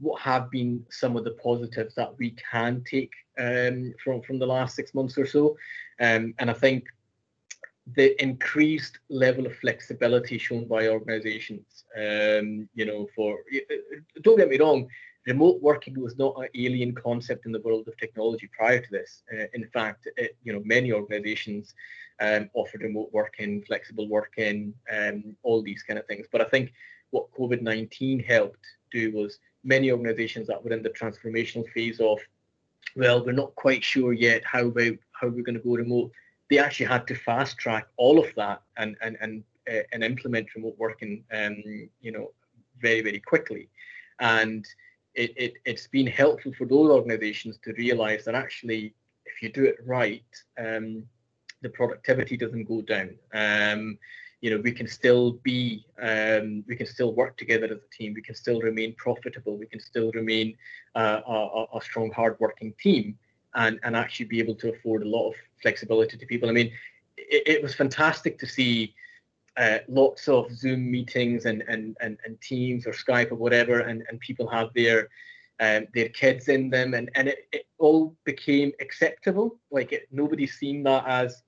what 0.00 0.20
have 0.20 0.50
been 0.50 0.84
some 0.90 1.16
of 1.16 1.24
the 1.24 1.32
positives 1.32 1.94
that 1.94 2.16
we 2.18 2.34
can 2.50 2.82
take 2.88 3.12
um, 3.38 3.94
from 4.02 4.22
from 4.22 4.38
the 4.38 4.46
last 4.46 4.74
six 4.74 4.94
months 4.94 5.16
or 5.16 5.26
so, 5.26 5.56
um, 6.00 6.34
and 6.38 6.50
I 6.50 6.54
think 6.54 6.84
the 7.94 8.20
increased 8.22 8.98
level 9.08 9.46
of 9.46 9.54
flexibility 9.56 10.38
shown 10.38 10.66
by 10.66 10.88
organizations, 10.88 11.84
um, 11.96 12.68
you 12.74 12.86
know, 12.86 13.06
for 13.14 13.38
don't 14.22 14.38
get 14.38 14.48
me 14.48 14.58
wrong, 14.58 14.88
remote 15.26 15.60
working 15.60 16.00
was 16.00 16.16
not 16.18 16.34
an 16.38 16.48
alien 16.54 16.94
concept 16.94 17.46
in 17.46 17.52
the 17.52 17.60
world 17.60 17.86
of 17.88 17.96
technology 17.96 18.48
prior 18.56 18.80
to 18.80 18.90
this. 18.90 19.22
Uh, 19.32 19.46
in 19.54 19.66
fact, 19.68 20.08
it, 20.16 20.36
you 20.42 20.52
know, 20.52 20.62
many 20.64 20.92
organizations 20.92 21.74
um, 22.20 22.48
offered 22.54 22.82
remote 22.82 23.10
working, 23.12 23.62
flexible 23.62 24.08
working, 24.08 24.74
um, 24.92 25.36
all 25.42 25.62
these 25.62 25.82
kind 25.82 25.98
of 25.98 26.06
things. 26.06 26.26
But 26.30 26.40
I 26.40 26.44
think 26.44 26.72
what 27.14 27.32
COVID 27.32 27.62
19 27.62 28.18
helped 28.18 28.66
do 28.90 29.12
was 29.12 29.38
many 29.62 29.92
organizations 29.92 30.48
that 30.48 30.62
were 30.62 30.72
in 30.72 30.82
the 30.82 30.90
transformational 30.90 31.66
phase 31.70 32.00
of, 32.00 32.18
well, 32.96 33.24
we're 33.24 33.32
not 33.32 33.54
quite 33.54 33.84
sure 33.84 34.12
yet 34.12 34.42
how, 34.44 34.66
we, 34.66 34.98
how 35.12 35.28
we're 35.28 35.44
going 35.44 35.56
to 35.56 35.68
go 35.68 35.76
remote. 35.76 36.10
They 36.50 36.58
actually 36.58 36.86
had 36.86 37.06
to 37.06 37.14
fast 37.14 37.56
track 37.56 37.86
all 37.96 38.18
of 38.18 38.34
that 38.34 38.62
and, 38.76 38.96
and, 39.00 39.16
and, 39.20 39.44
uh, 39.70 39.84
and 39.92 40.02
implement 40.02 40.54
remote 40.56 40.74
working, 40.76 41.24
um, 41.32 41.62
you 42.00 42.10
know, 42.10 42.32
very, 42.80 43.00
very 43.00 43.20
quickly. 43.20 43.68
And 44.18 44.66
it, 45.14 45.32
it, 45.36 45.54
it's 45.64 45.86
been 45.86 46.08
helpful 46.08 46.52
for 46.58 46.66
those 46.66 46.90
organizations 46.90 47.58
to 47.62 47.72
realize 47.74 48.24
that 48.24 48.34
actually, 48.34 48.92
if 49.24 49.40
you 49.40 49.50
do 49.50 49.64
it 49.64 49.76
right, 49.86 50.24
um, 50.58 51.04
the 51.62 51.68
productivity 51.68 52.36
doesn't 52.36 52.64
go 52.64 52.82
down. 52.82 53.14
Um, 53.32 53.98
you 54.44 54.50
know 54.50 54.58
we 54.58 54.72
can 54.72 54.86
still 54.86 55.32
be 55.42 55.86
um, 56.02 56.64
we 56.68 56.76
can 56.76 56.86
still 56.86 57.14
work 57.14 57.38
together 57.38 57.64
as 57.64 57.78
a 57.78 57.96
team. 57.96 58.12
We 58.12 58.20
can 58.20 58.34
still 58.34 58.60
remain 58.60 58.94
profitable. 58.98 59.56
We 59.56 59.64
can 59.64 59.80
still 59.80 60.10
remain 60.12 60.54
uh, 60.94 61.20
a, 61.26 61.64
a, 61.78 61.80
strong 61.80 62.10
hard-working 62.10 62.74
team 62.78 63.16
and 63.54 63.80
and 63.84 63.96
actually 63.96 64.26
be 64.26 64.40
able 64.40 64.56
to 64.56 64.68
afford 64.74 65.02
a 65.02 65.08
lot 65.08 65.30
of 65.30 65.34
flexibility 65.62 66.18
to 66.18 66.26
people. 66.26 66.50
I 66.50 66.52
mean 66.52 66.70
it, 67.16 67.42
it 67.54 67.62
was 67.62 67.74
fantastic 67.74 68.38
to 68.40 68.46
see 68.46 68.94
uh, 69.56 69.78
lots 69.88 70.28
of 70.28 70.52
zoom 70.52 70.90
meetings 70.90 71.46
and, 71.46 71.62
and 71.66 71.96
and 72.02 72.18
and 72.26 72.38
teams 72.42 72.86
or 72.86 72.92
skype 72.92 73.32
or 73.32 73.36
whatever 73.36 73.80
and 73.80 74.02
and 74.10 74.20
people 74.20 74.46
have 74.46 74.68
their 74.74 75.08
um, 75.60 75.86
their 75.94 76.10
kids 76.10 76.48
in 76.48 76.68
them, 76.68 76.92
and 76.92 77.10
and 77.14 77.28
it, 77.28 77.48
it 77.52 77.66
all 77.78 78.14
became 78.24 78.72
acceptable. 78.80 79.58
Like 79.70 79.92
it, 79.92 80.08
nobody's 80.10 80.58
seen 80.58 80.82
that 80.82 81.04
as 81.06 81.43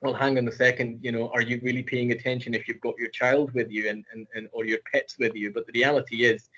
well 0.00 0.14
hang 0.14 0.38
on 0.38 0.48
a 0.48 0.52
second 0.52 0.98
you 1.02 1.12
know 1.12 1.30
are 1.34 1.42
you 1.42 1.60
really 1.62 1.82
paying 1.82 2.12
attention 2.12 2.54
if 2.54 2.66
you've 2.66 2.80
got 2.80 2.98
your 2.98 3.10
child 3.10 3.52
with 3.52 3.70
you 3.70 3.88
and, 3.88 4.04
and, 4.12 4.26
and 4.34 4.48
or 4.52 4.64
your 4.64 4.78
pets 4.92 5.18
with 5.18 5.34
you? 5.34 5.52
But 5.52 5.66
the 5.66 5.72
reality 5.72 6.24
is 6.24 6.48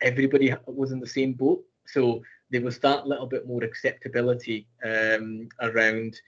everybody 0.00 0.54
was 0.66 0.92
in 0.92 1.00
the 1.00 1.06
same 1.06 1.32
boat. 1.32 1.64
So 1.86 2.22
there 2.50 2.60
was 2.60 2.78
that 2.80 3.06
little 3.06 3.26
bit 3.26 3.46
more 3.46 3.64
acceptability 3.64 4.66
um, 4.84 5.48
around 5.60 6.20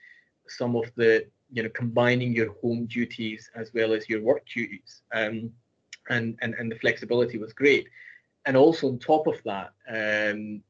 some 0.47 0.75
of 0.75 0.91
the 0.95 1.25
you 1.51 1.63
know 1.63 1.69
combining 1.69 2.33
your 2.33 2.53
home 2.53 2.85
duties 2.87 3.49
as 3.55 3.71
well 3.73 3.93
as 3.93 4.09
your 4.09 4.21
work 4.21 4.43
duties 4.47 5.01
um, 5.13 5.51
and, 6.09 6.37
and 6.41 6.55
and 6.55 6.71
the 6.71 6.79
flexibility 6.79 7.37
was 7.37 7.53
great. 7.53 7.87
And 8.47 8.55
also 8.55 8.87
on 8.87 8.99
top 8.99 9.27
of 9.27 9.41
that 9.45 9.71
um, 9.89 10.61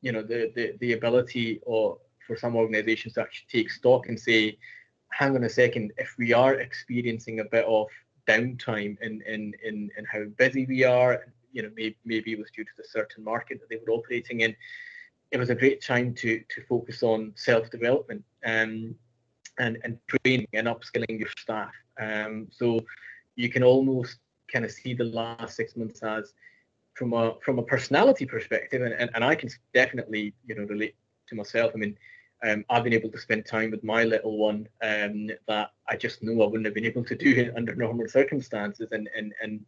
you 0.00 0.12
know 0.12 0.22
the, 0.22 0.52
the 0.54 0.74
the 0.80 0.92
ability 0.92 1.60
or 1.66 1.98
for 2.26 2.36
some 2.36 2.56
organizations 2.56 3.14
to 3.14 3.20
actually 3.20 3.46
take 3.50 3.70
stock 3.70 4.08
and 4.08 4.18
say 4.18 4.56
hang 5.16 5.36
on 5.36 5.44
a 5.44 5.48
second, 5.48 5.92
if 5.96 6.14
we 6.18 6.32
are 6.32 6.54
experiencing 6.54 7.40
a 7.40 7.44
bit 7.44 7.64
of 7.66 7.86
downtime 8.28 8.96
in 9.00 9.22
in 9.22 9.54
in, 9.62 9.90
in 9.96 10.04
how 10.10 10.24
busy 10.36 10.66
we 10.66 10.84
are, 10.84 11.24
you 11.52 11.62
know, 11.62 11.70
maybe, 11.76 11.96
maybe 12.04 12.32
it 12.32 12.38
was 12.38 12.50
due 12.50 12.64
to 12.64 12.76
the 12.76 12.84
certain 12.84 13.22
market 13.22 13.60
that 13.60 13.68
they 13.70 13.76
were 13.76 13.92
operating 13.92 14.40
in. 14.40 14.54
It 15.30 15.38
was 15.38 15.50
a 15.50 15.54
great 15.54 15.80
time 15.82 16.14
to 16.14 16.42
to 16.52 16.62
focus 16.68 17.02
on 17.02 17.32
self 17.36 17.70
development 17.70 18.24
um, 18.44 18.94
and 19.58 19.78
and 19.84 19.98
training 20.08 20.48
and 20.52 20.66
upskilling 20.66 21.18
your 21.18 21.30
staff. 21.38 21.72
Um, 22.00 22.48
so 22.50 22.80
you 23.36 23.48
can 23.48 23.62
almost 23.62 24.18
kind 24.52 24.64
of 24.64 24.72
see 24.72 24.94
the 24.94 25.04
last 25.04 25.56
six 25.56 25.76
months 25.76 26.02
as 26.02 26.34
from 26.94 27.12
a 27.12 27.34
from 27.44 27.58
a 27.58 27.62
personality 27.62 28.26
perspective, 28.26 28.82
and, 28.82 28.94
and, 28.94 29.10
and 29.14 29.24
I 29.24 29.36
can 29.36 29.48
definitely 29.72 30.34
you 30.46 30.56
know 30.56 30.64
relate 30.64 30.96
to 31.28 31.36
myself. 31.36 31.72
I 31.74 31.78
mean, 31.78 31.96
um, 32.44 32.64
I've 32.68 32.84
been 32.84 32.92
able 32.92 33.10
to 33.10 33.18
spend 33.18 33.46
time 33.46 33.70
with 33.70 33.82
my 33.82 34.04
little 34.04 34.36
one 34.36 34.68
um, 34.82 35.30
that 35.48 35.72
I 35.88 35.96
just 35.96 36.22
know 36.22 36.42
I 36.42 36.46
wouldn't 36.46 36.66
have 36.66 36.74
been 36.74 36.84
able 36.84 37.04
to 37.04 37.16
do 37.16 37.52
under 37.56 37.74
normal 37.74 38.08
circumstances. 38.08 38.88
And 38.92 39.08
and 39.16 39.32
and 39.42 39.64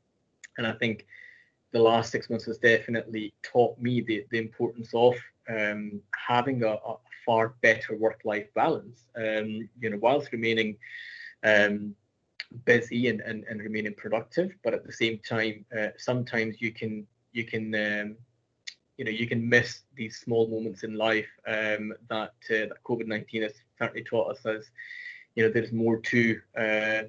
and 0.58 0.66
I 0.66 0.72
think 0.72 1.06
the 1.72 1.78
last 1.80 2.10
six 2.10 2.30
months 2.30 2.46
has 2.46 2.58
definitely 2.58 3.34
taught 3.42 3.78
me 3.78 4.00
the, 4.00 4.24
the 4.30 4.38
importance 4.38 4.90
of 4.94 5.14
um, 5.48 6.00
having 6.14 6.62
a, 6.62 6.74
a, 6.74 6.96
far 7.24 7.56
better 7.60 7.96
work-life 7.96 8.46
balance. 8.54 9.04
Um, 9.16 9.68
you 9.80 9.90
know, 9.90 9.98
whilst 10.00 10.30
remaining 10.30 10.76
um, 11.42 11.94
busy 12.64 13.08
and, 13.08 13.20
and, 13.20 13.42
and 13.50 13.60
remaining 13.60 13.94
productive, 13.94 14.52
but 14.62 14.74
at 14.74 14.86
the 14.86 14.92
same 14.92 15.18
time, 15.28 15.64
uh, 15.76 15.88
sometimes 15.96 16.60
you 16.60 16.72
can 16.72 17.04
you 17.32 17.44
can 17.44 17.74
um, 17.74 18.16
you 18.96 19.04
know 19.04 19.10
you 19.10 19.26
can 19.26 19.48
miss 19.48 19.80
these 19.94 20.18
small 20.18 20.48
moments 20.48 20.82
in 20.82 20.94
life 20.94 21.28
um, 21.46 21.92
that 22.08 22.34
uh, 22.50 22.66
that 22.68 22.82
COVID 22.84 23.06
nineteen 23.06 23.42
has 23.42 23.52
certainly 23.78 24.04
taught 24.04 24.30
us 24.30 24.46
as 24.46 24.70
you 25.34 25.44
know 25.44 25.52
there's 25.52 25.72
more 25.72 25.98
to 25.98 26.40
uh, 26.58 27.02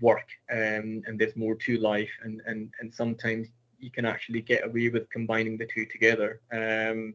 work 0.00 0.28
um, 0.50 1.02
and 1.06 1.18
there's 1.18 1.36
more 1.36 1.54
to 1.54 1.78
life 1.78 2.10
and 2.22 2.42
and 2.46 2.70
and 2.80 2.92
sometimes 2.92 3.48
you 3.78 3.90
can 3.90 4.04
actually 4.04 4.40
get 4.40 4.66
away 4.66 4.88
with 4.88 5.08
combining 5.10 5.56
the 5.56 5.66
two 5.66 5.86
together 5.86 6.40
um, 6.52 7.14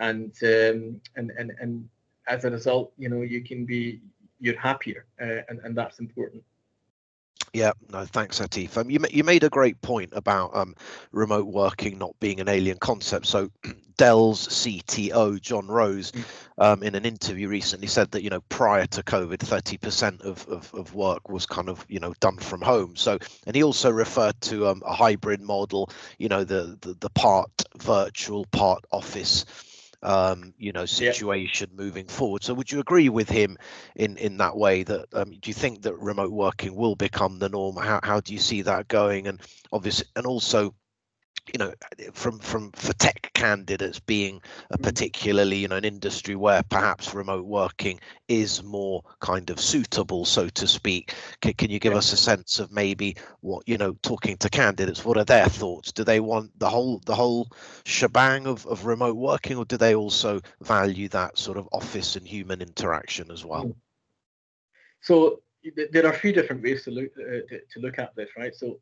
and 0.00 0.32
um, 0.42 1.00
and 1.16 1.30
and 1.38 1.52
and 1.60 1.88
as 2.26 2.44
a 2.44 2.50
result 2.50 2.92
you 2.96 3.08
know 3.08 3.22
you 3.22 3.42
can 3.42 3.64
be 3.64 4.00
you're 4.40 4.58
happier 4.58 5.04
uh, 5.20 5.42
and 5.48 5.60
and 5.64 5.76
that's 5.76 5.98
important 5.98 6.42
yeah, 7.52 7.72
no, 7.90 8.04
thanks, 8.04 8.38
Atif. 8.40 8.76
Um, 8.76 8.90
you 8.90 9.00
you 9.10 9.24
made 9.24 9.44
a 9.44 9.48
great 9.48 9.80
point 9.82 10.10
about 10.12 10.54
um, 10.54 10.74
remote 11.12 11.46
working 11.46 11.98
not 11.98 12.18
being 12.20 12.40
an 12.40 12.48
alien 12.48 12.78
concept. 12.78 13.26
So 13.26 13.50
Dell's 13.96 14.46
CTO 14.48 15.40
John 15.40 15.66
Rose, 15.66 16.12
mm. 16.12 16.24
um, 16.58 16.82
in 16.82 16.94
an 16.94 17.04
interview 17.04 17.48
recently, 17.48 17.86
said 17.86 18.10
that 18.12 18.22
you 18.22 18.30
know 18.30 18.40
prior 18.48 18.86
to 18.86 19.02
COVID, 19.02 19.40
thirty 19.40 19.76
percent 19.76 20.20
of, 20.22 20.46
of, 20.48 20.72
of 20.74 20.94
work 20.94 21.28
was 21.28 21.46
kind 21.46 21.68
of 21.68 21.84
you 21.88 22.00
know 22.00 22.14
done 22.20 22.36
from 22.36 22.60
home. 22.60 22.96
So, 22.96 23.18
and 23.46 23.56
he 23.56 23.62
also 23.62 23.90
referred 23.90 24.40
to 24.42 24.68
um, 24.68 24.82
a 24.84 24.94
hybrid 24.94 25.40
model. 25.40 25.90
You 26.18 26.28
know, 26.28 26.44
the, 26.44 26.76
the 26.80 26.94
the 26.94 27.10
part 27.10 27.50
virtual, 27.78 28.46
part 28.46 28.84
office 28.92 29.44
um, 30.02 30.54
you 30.58 30.72
know 30.72 30.86
situation 30.86 31.70
yeah. 31.72 31.82
moving 31.82 32.06
forward. 32.06 32.44
So 32.44 32.54
would 32.54 32.70
you 32.70 32.80
agree 32.80 33.08
with 33.08 33.28
him 33.28 33.58
in 33.96 34.16
in 34.16 34.36
that 34.38 34.56
way 34.56 34.82
that 34.84 35.06
um, 35.12 35.30
do 35.30 35.50
you 35.50 35.54
think 35.54 35.82
that 35.82 35.94
remote 35.96 36.32
working 36.32 36.74
will 36.74 36.94
become 36.96 37.38
the 37.38 37.48
norm? 37.48 37.76
How 37.76 38.00
how 38.02 38.20
do 38.20 38.32
you 38.32 38.38
see 38.38 38.62
that 38.62 38.88
going? 38.88 39.26
And 39.26 39.40
obviously, 39.72 40.06
and 40.16 40.26
also 40.26 40.74
you 41.52 41.58
know 41.58 41.72
from 42.12 42.38
from 42.38 42.70
for 42.72 42.92
tech 42.94 43.30
candidates 43.34 43.98
being 44.00 44.36
a 44.70 44.74
mm-hmm. 44.74 44.84
particularly 44.84 45.56
you 45.56 45.68
know 45.68 45.76
an 45.76 45.84
industry 45.84 46.34
where 46.34 46.62
perhaps 46.64 47.14
remote 47.14 47.46
working 47.46 47.98
is 48.28 48.62
more 48.62 49.02
kind 49.20 49.50
of 49.50 49.60
suitable 49.60 50.24
so 50.24 50.48
to 50.48 50.66
speak 50.66 51.14
can, 51.40 51.52
can 51.54 51.70
you 51.70 51.78
give 51.78 51.92
yeah. 51.92 51.98
us 51.98 52.12
a 52.12 52.16
sense 52.16 52.58
of 52.58 52.70
maybe 52.72 53.16
what 53.40 53.62
you 53.66 53.78
know 53.78 53.94
talking 54.02 54.36
to 54.36 54.48
candidates 54.50 55.04
what 55.04 55.16
are 55.16 55.24
their 55.24 55.46
thoughts 55.46 55.92
do 55.92 56.04
they 56.04 56.20
want 56.20 56.50
the 56.58 56.68
whole 56.68 57.00
the 57.06 57.14
whole 57.14 57.48
shebang 57.84 58.46
of, 58.46 58.66
of 58.66 58.86
remote 58.86 59.16
working 59.16 59.56
or 59.56 59.64
do 59.64 59.76
they 59.76 59.94
also 59.94 60.40
value 60.62 61.08
that 61.08 61.38
sort 61.38 61.56
of 61.56 61.68
office 61.72 62.16
and 62.16 62.26
human 62.26 62.60
interaction 62.60 63.30
as 63.30 63.44
well 63.44 63.64
mm. 63.64 63.74
so 65.00 65.40
there 65.92 66.06
are 66.06 66.12
a 66.12 66.18
few 66.18 66.32
different 66.32 66.62
ways 66.62 66.84
to 66.84 66.90
look 66.90 67.10
uh, 67.18 67.40
to, 67.48 67.60
to 67.72 67.80
look 67.80 67.98
at 67.98 68.14
this 68.14 68.28
right 68.36 68.54
so 68.54 68.78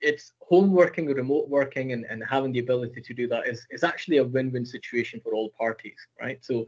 it's 0.00 0.32
home 0.40 0.72
working 0.72 1.08
or 1.08 1.14
remote 1.14 1.48
working 1.48 1.92
and, 1.92 2.04
and 2.08 2.22
having 2.28 2.52
the 2.52 2.58
ability 2.58 3.00
to 3.00 3.14
do 3.14 3.26
that 3.28 3.46
is, 3.46 3.66
is 3.70 3.82
actually 3.82 4.18
a 4.18 4.24
win-win 4.24 4.64
situation 4.64 5.20
for 5.22 5.34
all 5.34 5.50
parties, 5.58 5.98
right? 6.20 6.44
So 6.44 6.66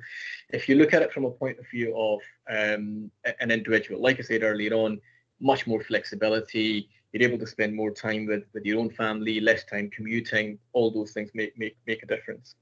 if 0.50 0.68
you 0.68 0.76
look 0.76 0.94
at 0.94 1.02
it 1.02 1.12
from 1.12 1.24
a 1.24 1.30
point 1.30 1.58
of 1.58 1.68
view 1.68 1.96
of 1.96 2.20
um, 2.50 3.10
an 3.40 3.50
individual, 3.50 4.00
like 4.00 4.18
I 4.18 4.22
said 4.22 4.42
earlier 4.42 4.74
on, 4.74 5.00
much 5.40 5.66
more 5.66 5.82
flexibility, 5.82 6.88
you're 7.12 7.28
able 7.28 7.38
to 7.38 7.46
spend 7.46 7.74
more 7.74 7.90
time 7.90 8.26
with, 8.26 8.44
with 8.52 8.64
your 8.64 8.80
own 8.80 8.90
family, 8.90 9.40
less 9.40 9.64
time 9.64 9.90
commuting, 9.90 10.58
all 10.72 10.90
those 10.90 11.12
things 11.12 11.30
make, 11.34 11.56
make, 11.58 11.76
make 11.86 12.02
a 12.02 12.06
difference. 12.06 12.54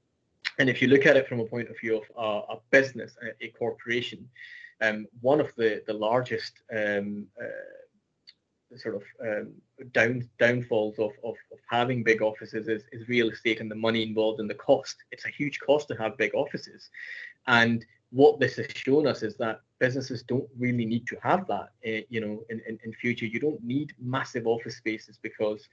And 0.59 0.69
if 0.69 0.81
you 0.81 0.87
look 0.87 1.05
at 1.05 1.17
it 1.17 1.27
from 1.27 1.39
a 1.39 1.45
point 1.45 1.69
of 1.69 1.79
view 1.79 2.01
of 2.01 2.03
uh, 2.17 2.55
a 2.55 2.57
business, 2.71 3.15
a, 3.21 3.45
a 3.45 3.49
corporation, 3.49 4.27
um, 4.81 5.07
one 5.21 5.39
of 5.39 5.53
the, 5.55 5.83
the 5.87 5.93
largest 5.93 6.53
um, 6.75 7.27
uh, 7.41 7.45
sort 8.75 8.95
of 8.95 9.03
um, 9.21 9.53
down 9.93 10.27
downfalls 10.39 10.99
of, 10.99 11.11
of, 11.23 11.35
of, 11.51 11.57
having 11.69 12.03
big 12.03 12.21
offices 12.21 12.67
is, 12.67 12.83
is 12.91 13.07
real 13.07 13.29
estate 13.29 13.61
and 13.61 13.71
the 13.71 13.75
money 13.75 14.03
involved 14.03 14.39
and 14.39 14.49
the 14.49 14.55
cost. 14.55 14.97
It's 15.11 15.25
a 15.25 15.29
huge 15.29 15.59
cost 15.59 15.87
to 15.87 15.95
have 15.95 16.17
big 16.17 16.33
offices. 16.35 16.89
And 17.47 17.85
what 18.11 18.39
this 18.39 18.55
has 18.57 18.67
shown 18.73 19.07
us 19.07 19.23
is 19.23 19.35
that 19.37 19.61
businesses 19.79 20.23
don't 20.23 20.47
really 20.57 20.85
need 20.85 21.05
to 21.07 21.17
have 21.21 21.45
that 21.47 21.69
uh, 21.85 22.01
you 22.09 22.21
know 22.21 22.43
in, 22.49 22.61
in, 22.67 22.79
in 22.83 22.93
future 22.93 23.25
you 23.25 23.39
don't 23.39 23.61
need 23.63 23.93
massive 23.99 24.47
office 24.47 24.77
spaces 24.77 25.19
because 25.21 25.67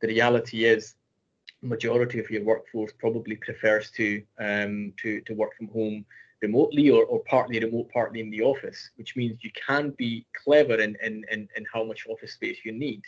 the 0.00 0.08
reality 0.08 0.64
is 0.64 0.94
majority 1.62 2.18
of 2.18 2.30
your 2.30 2.42
workforce 2.42 2.92
probably 2.98 3.36
prefers 3.36 3.90
to 3.90 4.22
um, 4.38 4.92
to 4.96 5.20
to 5.22 5.34
work 5.34 5.54
from 5.56 5.68
home 5.68 6.04
remotely 6.46 6.86
or, 6.96 7.02
or 7.12 7.18
partly 7.34 7.58
remote, 7.64 7.88
partly 7.98 8.20
in 8.24 8.30
the 8.34 8.42
office, 8.52 8.80
which 8.98 9.12
means 9.18 9.44
you 9.46 9.52
can 9.66 9.84
be 10.04 10.12
clever 10.42 10.76
in, 10.86 10.92
in, 11.06 11.14
in, 11.34 11.40
in 11.56 11.62
how 11.72 11.82
much 11.90 12.06
office 12.12 12.32
space 12.38 12.58
you 12.66 12.72
need. 12.86 13.02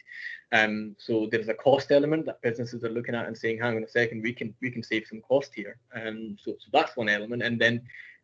Um, 0.59 0.97
so 1.07 1.13
there's 1.31 1.53
a 1.55 1.63
cost 1.69 1.89
element 1.99 2.27
that 2.27 2.47
businesses 2.49 2.85
are 2.85 2.97
looking 2.97 3.17
at 3.19 3.27
and 3.27 3.37
saying, 3.43 3.59
hang 3.59 3.77
on 3.77 3.85
a 3.85 3.89
second, 4.01 4.23
we 4.23 4.33
can 4.33 4.49
we 4.63 4.71
can 4.75 4.83
save 4.83 5.05
some 5.11 5.21
cost 5.31 5.51
here. 5.61 5.75
Um, 6.01 6.19
so, 6.43 6.49
so 6.63 6.69
that's 6.77 6.97
one 6.97 7.11
element. 7.17 7.43
And 7.43 7.57
then 7.63 7.75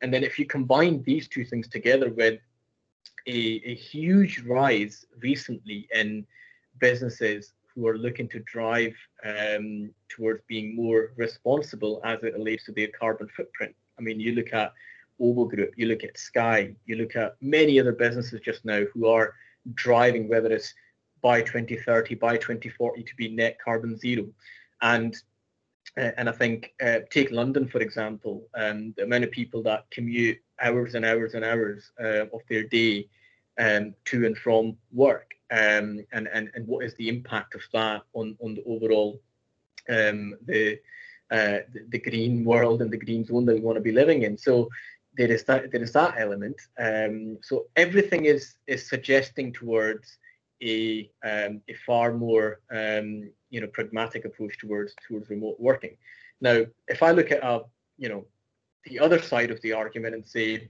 and 0.02 0.08
then 0.12 0.24
if 0.24 0.38
you 0.38 0.46
combine 0.46 1.02
these 1.10 1.26
two 1.34 1.44
things 1.50 1.68
together 1.68 2.08
with 2.22 2.38
a, 3.26 3.40
a 3.72 3.74
huge 3.74 4.34
rise 4.58 4.96
recently 5.28 5.88
in 6.00 6.26
businesses 6.78 7.52
who 7.74 7.86
are 7.88 7.98
looking 8.06 8.28
to 8.28 8.40
drive 8.40 8.94
um, 9.24 9.90
towards 10.08 10.42
being 10.46 10.76
more 10.76 11.12
responsible 11.16 11.94
as 12.04 12.22
it 12.22 12.34
relates 12.34 12.64
to 12.66 12.72
their 12.72 12.88
carbon 12.88 13.28
footprint. 13.36 13.74
I 13.98 14.02
mean, 14.02 14.20
you 14.20 14.32
look 14.34 14.52
at 14.52 14.72
OVO 15.20 15.44
Group, 15.46 15.72
you 15.76 15.86
look 15.86 16.04
at 16.04 16.18
Sky, 16.18 16.74
you 16.86 16.96
look 16.96 17.16
at 17.16 17.36
many 17.40 17.78
other 17.78 17.92
businesses 17.92 18.40
just 18.40 18.64
now 18.64 18.84
who 18.92 19.06
are 19.06 19.34
driving, 19.74 20.28
whether 20.28 20.52
it's 20.52 20.74
by 21.22 21.40
2030, 21.40 22.16
by 22.16 22.36
2040 22.36 23.02
to 23.02 23.16
be 23.16 23.28
net 23.28 23.58
carbon 23.64 23.96
zero. 23.96 24.26
And 24.80 25.16
uh, 25.98 26.10
and 26.16 26.28
I 26.28 26.32
think 26.32 26.72
uh, 26.82 27.00
take 27.10 27.30
London 27.30 27.68
for 27.68 27.80
example, 27.80 28.48
um, 28.54 28.94
the 28.96 29.04
amount 29.04 29.24
of 29.24 29.30
people 29.30 29.62
that 29.64 29.90
commute 29.90 30.38
hours 30.60 30.94
and 30.94 31.04
hours 31.04 31.34
and 31.34 31.44
hours 31.44 31.90
uh, 32.00 32.26
of 32.32 32.40
their 32.48 32.64
day 32.64 33.08
um, 33.58 33.94
to 34.06 34.24
and 34.24 34.36
from 34.36 34.76
work, 34.92 35.32
um, 35.50 36.04
and 36.12 36.28
and 36.32 36.50
and 36.54 36.66
what 36.66 36.84
is 36.84 36.94
the 36.94 37.08
impact 37.08 37.54
of 37.54 37.62
that 37.72 38.02
on 38.14 38.36
on 38.40 38.54
the 38.54 38.64
overall 38.64 39.20
um, 39.88 40.34
the, 40.46 40.78
uh, 41.30 41.58
the 41.72 41.86
the 41.90 41.98
green 41.98 42.44
world 42.44 42.80
and 42.80 42.90
the 42.90 42.96
green 42.96 43.24
zone 43.24 43.44
that 43.44 43.54
we 43.54 43.60
want 43.60 43.76
to 43.76 43.82
be 43.82 43.92
living 43.92 44.22
in. 44.22 44.38
So 44.38 44.70
there 45.16 45.30
is 45.30 45.44
that 45.44 45.70
there 45.70 45.82
is 45.82 45.92
that 45.92 46.14
element. 46.18 46.56
Um, 46.78 47.38
so 47.42 47.66
everything 47.76 48.24
is 48.24 48.54
is 48.66 48.88
suggesting 48.88 49.52
towards 49.52 50.18
a 50.62 51.10
um, 51.24 51.60
a 51.68 51.74
far 51.86 52.12
more 52.12 52.60
um, 52.70 53.30
you 53.50 53.60
know 53.60 53.66
pragmatic 53.68 54.24
approach 54.24 54.58
towards 54.58 54.94
towards 55.06 55.28
remote 55.28 55.56
working. 55.58 55.96
Now, 56.40 56.64
if 56.88 57.02
I 57.02 57.10
look 57.10 57.30
at 57.30 57.44
a 57.44 57.62
you 57.98 58.08
know 58.08 58.24
the 58.84 58.98
other 58.98 59.20
side 59.20 59.50
of 59.50 59.60
the 59.60 59.72
argument 59.72 60.14
and 60.14 60.26
say, 60.26 60.68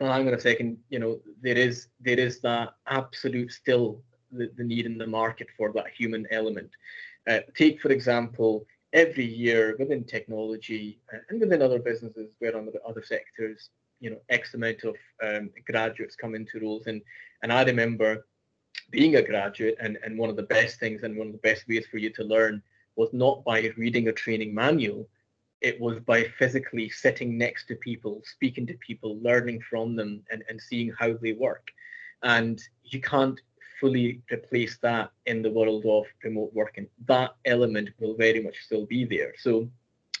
well, 0.00 0.12
hang 0.12 0.26
on 0.26 0.34
a 0.34 0.40
second, 0.40 0.78
you 0.88 0.98
know 0.98 1.20
there 1.42 1.58
is 1.58 1.88
there 2.00 2.18
is 2.18 2.40
that 2.40 2.74
absolute 2.86 3.52
still 3.52 4.02
the, 4.32 4.50
the 4.56 4.64
need 4.64 4.86
in 4.86 4.98
the 4.98 5.06
market 5.06 5.48
for 5.56 5.72
that 5.72 5.88
human 5.96 6.26
element. 6.30 6.70
Uh, 7.28 7.40
take 7.56 7.80
for 7.80 7.90
example 7.90 8.66
every 8.94 9.26
year 9.26 9.76
within 9.78 10.04
technology 10.04 11.00
and 11.28 11.40
within 11.40 11.60
other 11.60 11.80
businesses 11.80 12.30
where 12.38 12.56
on 12.56 12.64
the 12.64 12.80
other 12.88 13.02
sectors 13.02 13.70
you 14.00 14.08
know 14.08 14.20
x 14.30 14.54
amount 14.54 14.84
of 14.84 14.94
um, 15.22 15.50
graduates 15.66 16.16
come 16.16 16.34
into 16.34 16.60
roles. 16.60 16.86
And 16.86 17.02
and 17.42 17.52
i 17.52 17.62
remember 17.64 18.26
being 18.90 19.16
a 19.16 19.22
graduate 19.22 19.76
and 19.80 19.98
and 20.04 20.16
one 20.16 20.30
of 20.30 20.36
the 20.36 20.42
best 20.44 20.78
things 20.78 21.02
and 21.02 21.16
one 21.16 21.26
of 21.26 21.32
the 21.32 21.38
best 21.48 21.66
ways 21.68 21.86
for 21.90 21.98
you 21.98 22.10
to 22.10 22.24
learn 22.24 22.62
was 22.96 23.10
not 23.12 23.44
by 23.44 23.72
reading 23.76 24.08
a 24.08 24.12
training 24.12 24.54
manual. 24.54 25.08
It 25.60 25.80
was 25.80 25.98
by 25.98 26.24
physically 26.38 26.88
sitting 26.88 27.36
next 27.36 27.66
to 27.66 27.74
people 27.76 28.22
speaking 28.24 28.66
to 28.68 28.74
people 28.74 29.18
learning 29.20 29.62
from 29.68 29.96
them 29.96 30.22
and, 30.30 30.44
and 30.48 30.60
seeing 30.60 30.92
how 30.98 31.14
they 31.14 31.32
work. 31.32 31.68
And 32.22 32.62
you 32.84 33.00
can't 33.00 33.40
fully 33.84 34.22
replace 34.32 34.78
that 34.78 35.10
in 35.26 35.42
the 35.42 35.50
world 35.50 35.84
of 35.84 36.04
remote 36.22 36.52
working 36.54 36.86
that 37.06 37.30
element 37.44 37.90
will 38.00 38.14
very 38.26 38.42
much 38.42 38.56
still 38.66 38.86
be 38.86 39.04
there 39.04 39.32
so 39.36 39.68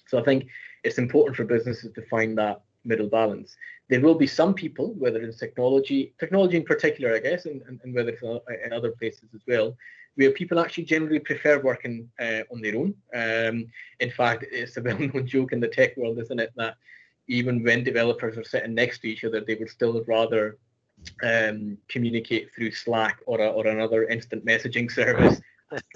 so 0.08 0.18
i 0.20 0.22
think 0.22 0.46
it's 0.84 0.98
important 0.98 1.36
for 1.36 1.44
businesses 1.44 1.90
to 1.94 2.02
find 2.14 2.36
that 2.36 2.60
middle 2.84 3.08
balance. 3.08 3.56
There 3.88 4.00
will 4.00 4.14
be 4.14 4.26
some 4.26 4.54
people, 4.54 4.94
whether 4.94 5.20
it's 5.22 5.38
technology, 5.38 6.14
technology 6.18 6.56
in 6.56 6.64
particular, 6.64 7.14
I 7.14 7.18
guess, 7.18 7.46
and, 7.46 7.62
and, 7.62 7.80
and 7.82 7.94
whether 7.94 8.10
it's 8.10 8.22
in 8.64 8.72
other 8.72 8.92
places 8.92 9.30
as 9.34 9.42
well, 9.46 9.76
where 10.16 10.30
people 10.30 10.60
actually 10.60 10.84
generally 10.84 11.18
prefer 11.18 11.60
working 11.60 12.08
uh, 12.20 12.42
on 12.52 12.60
their 12.60 12.76
own. 12.76 12.94
Um, 13.14 13.66
in 14.00 14.10
fact, 14.10 14.44
it's 14.50 14.76
a 14.76 14.82
well-known 14.82 15.26
joke 15.26 15.52
in 15.52 15.60
the 15.60 15.68
tech 15.68 15.96
world, 15.96 16.18
isn't 16.18 16.40
it, 16.40 16.52
that 16.56 16.76
even 17.26 17.62
when 17.62 17.84
developers 17.84 18.36
are 18.36 18.44
sitting 18.44 18.74
next 18.74 19.00
to 19.00 19.08
each 19.08 19.24
other, 19.24 19.40
they 19.40 19.54
would 19.54 19.70
still 19.70 20.02
rather 20.06 20.58
um, 21.22 21.78
communicate 21.88 22.52
through 22.54 22.72
Slack 22.72 23.20
or, 23.26 23.40
a, 23.40 23.48
or 23.48 23.66
another 23.66 24.04
instant 24.04 24.44
messaging 24.44 24.90
service 24.90 25.40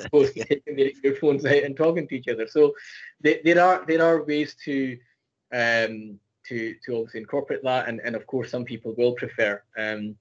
opposed 0.00 0.34
to 0.34 0.44
taking 0.48 0.76
their 0.76 0.90
earphones 1.04 1.44
out 1.44 1.62
and 1.62 1.76
talking 1.76 2.06
to 2.08 2.16
each 2.16 2.28
other. 2.28 2.46
So 2.46 2.74
they, 3.20 3.40
there 3.44 3.62
are 3.62 3.84
there 3.86 4.02
are 4.02 4.24
ways 4.24 4.56
to 4.64 4.98
um, 5.52 6.18
to 6.46 6.74
to 6.84 6.96
obviously 6.96 7.20
incorporate 7.20 7.62
that, 7.64 7.88
and 7.88 8.00
and 8.04 8.16
of 8.16 8.26
course 8.26 8.50
some 8.50 8.64
people 8.64 8.94
will 8.96 9.12
prefer 9.12 9.62
um, 9.76 10.16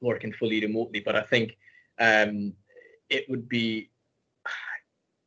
working 0.00 0.32
fully 0.32 0.60
remotely, 0.60 1.00
but 1.00 1.16
I 1.16 1.22
think 1.22 1.56
um, 1.98 2.52
it 3.08 3.28
would 3.28 3.48
be 3.48 3.90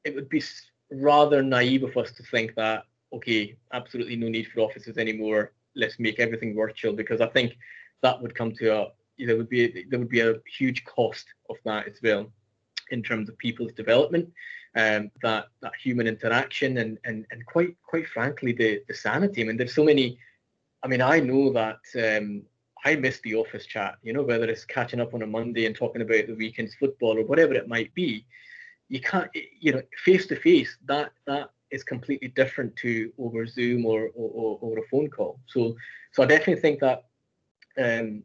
it 0.03 0.15
would 0.15 0.29
be 0.29 0.43
rather 0.91 1.41
naive 1.41 1.83
of 1.83 1.97
us 1.97 2.11
to 2.13 2.23
think 2.23 2.55
that 2.55 2.85
okay, 3.13 3.55
absolutely 3.73 4.15
no 4.15 4.27
need 4.27 4.47
for 4.47 4.61
offices 4.61 4.97
anymore. 4.97 5.51
Let's 5.75 5.99
make 5.99 6.19
everything 6.19 6.55
virtual 6.55 6.93
because 6.93 7.21
I 7.21 7.27
think 7.27 7.57
that 8.03 8.21
would 8.21 8.35
come 8.35 8.51
to 8.53 8.67
a 8.69 8.87
there 9.17 9.37
would 9.37 9.49
be 9.49 9.85
there 9.89 9.99
would 9.99 10.09
be 10.09 10.21
a 10.21 10.35
huge 10.57 10.83
cost 10.85 11.25
of 11.49 11.55
that 11.65 11.87
as 11.87 11.97
well 12.03 12.31
in 12.91 13.01
terms 13.01 13.29
of 13.29 13.37
people's 13.37 13.71
development 13.73 14.29
um, 14.75 15.09
that 15.21 15.47
that 15.61 15.73
human 15.81 16.07
interaction 16.07 16.77
and 16.77 16.99
and 17.05 17.25
and 17.31 17.45
quite 17.45 17.75
quite 17.83 18.07
frankly 18.07 18.51
the 18.51 18.81
the 18.87 18.93
sanity 18.93 19.41
i 19.41 19.45
mean 19.45 19.57
there's 19.57 19.75
so 19.75 19.83
many 19.83 20.17
I 20.83 20.87
mean, 20.87 21.01
I 21.01 21.19
know 21.21 21.51
that 21.53 21.79
um, 21.95 22.43
I 22.85 22.95
miss 22.95 23.19
the 23.21 23.35
office 23.35 23.65
chat, 23.65 23.95
you 24.03 24.11
know, 24.11 24.23
whether 24.23 24.45
it's 24.45 24.65
catching 24.65 24.99
up 24.99 25.13
on 25.13 25.21
a 25.21 25.27
Monday 25.27 25.65
and 25.65 25.75
talking 25.75 26.01
about 26.01 26.27
the 26.27 26.35
weekend's 26.35 26.75
football 26.75 27.17
or 27.17 27.25
whatever 27.25 27.53
it 27.53 27.69
might 27.69 27.93
be. 27.93 28.25
You 28.89 28.99
can't, 28.99 29.29
you 29.33 29.71
know, 29.71 29.81
face 30.03 30.27
to 30.27 30.35
face, 30.35 30.77
that 30.85 31.13
that 31.25 31.49
is 31.71 31.83
completely 31.83 32.27
different 32.27 32.75
to 32.75 33.11
over 33.17 33.47
Zoom 33.47 33.85
or, 33.85 34.11
or, 34.13 34.59
or 34.61 34.77
a 34.77 34.87
phone 34.91 35.09
call. 35.09 35.39
So, 35.47 35.75
so 36.11 36.21
I 36.21 36.25
definitely 36.25 36.61
think 36.61 36.81
that 36.81 37.05
um, 37.77 38.23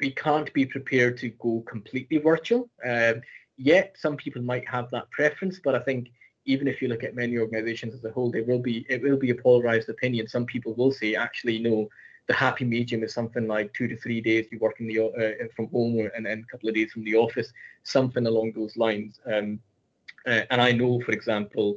we 0.00 0.10
can't 0.10 0.52
be 0.52 0.66
prepared 0.66 1.16
to 1.18 1.30
go 1.30 1.62
completely 1.66 2.18
virtual. 2.18 2.68
Um, 2.84 3.22
yet 3.56 3.96
some 3.98 4.16
people 4.16 4.42
might 4.42 4.68
have 4.68 4.90
that 4.90 5.10
preference, 5.10 5.60
but 5.62 5.74
I 5.74 5.80
think 5.80 6.10
even 6.44 6.68
if 6.68 6.80
you 6.80 6.88
look 6.88 7.02
at 7.02 7.14
many 7.14 7.38
organizations 7.38 7.94
as 7.94 8.04
a 8.04 8.10
whole, 8.10 8.30
there 8.30 8.44
will 8.44 8.60
be 8.60 8.86
it 8.88 9.02
will 9.02 9.16
be 9.16 9.30
a 9.30 9.34
polarized 9.34 9.88
opinion. 9.88 10.28
Some 10.28 10.46
people 10.46 10.74
will 10.74 10.92
say, 10.92 11.14
actually, 11.14 11.58
no, 11.58 11.88
the 12.28 12.34
happy 12.34 12.64
medium 12.64 13.02
is 13.02 13.12
something 13.14 13.46
like 13.46 13.72
two 13.72 13.88
to 13.88 13.96
three 13.96 14.20
days 14.20 14.46
you 14.50 14.58
work 14.58 14.80
in 14.80 14.86
the 14.86 15.00
uh, 15.00 15.46
from 15.54 15.68
home 15.68 16.10
and, 16.14 16.26
and 16.26 16.44
a 16.44 16.46
couple 16.46 16.68
of 16.68 16.74
days 16.74 16.92
from 16.92 17.04
the 17.04 17.16
office, 17.16 17.52
something 17.82 18.26
along 18.26 18.52
those 18.52 18.76
lines. 18.76 19.20
Um, 19.26 19.60
uh, 20.26 20.42
and 20.50 20.60
I 20.60 20.72
know, 20.72 21.00
for 21.00 21.12
example, 21.12 21.76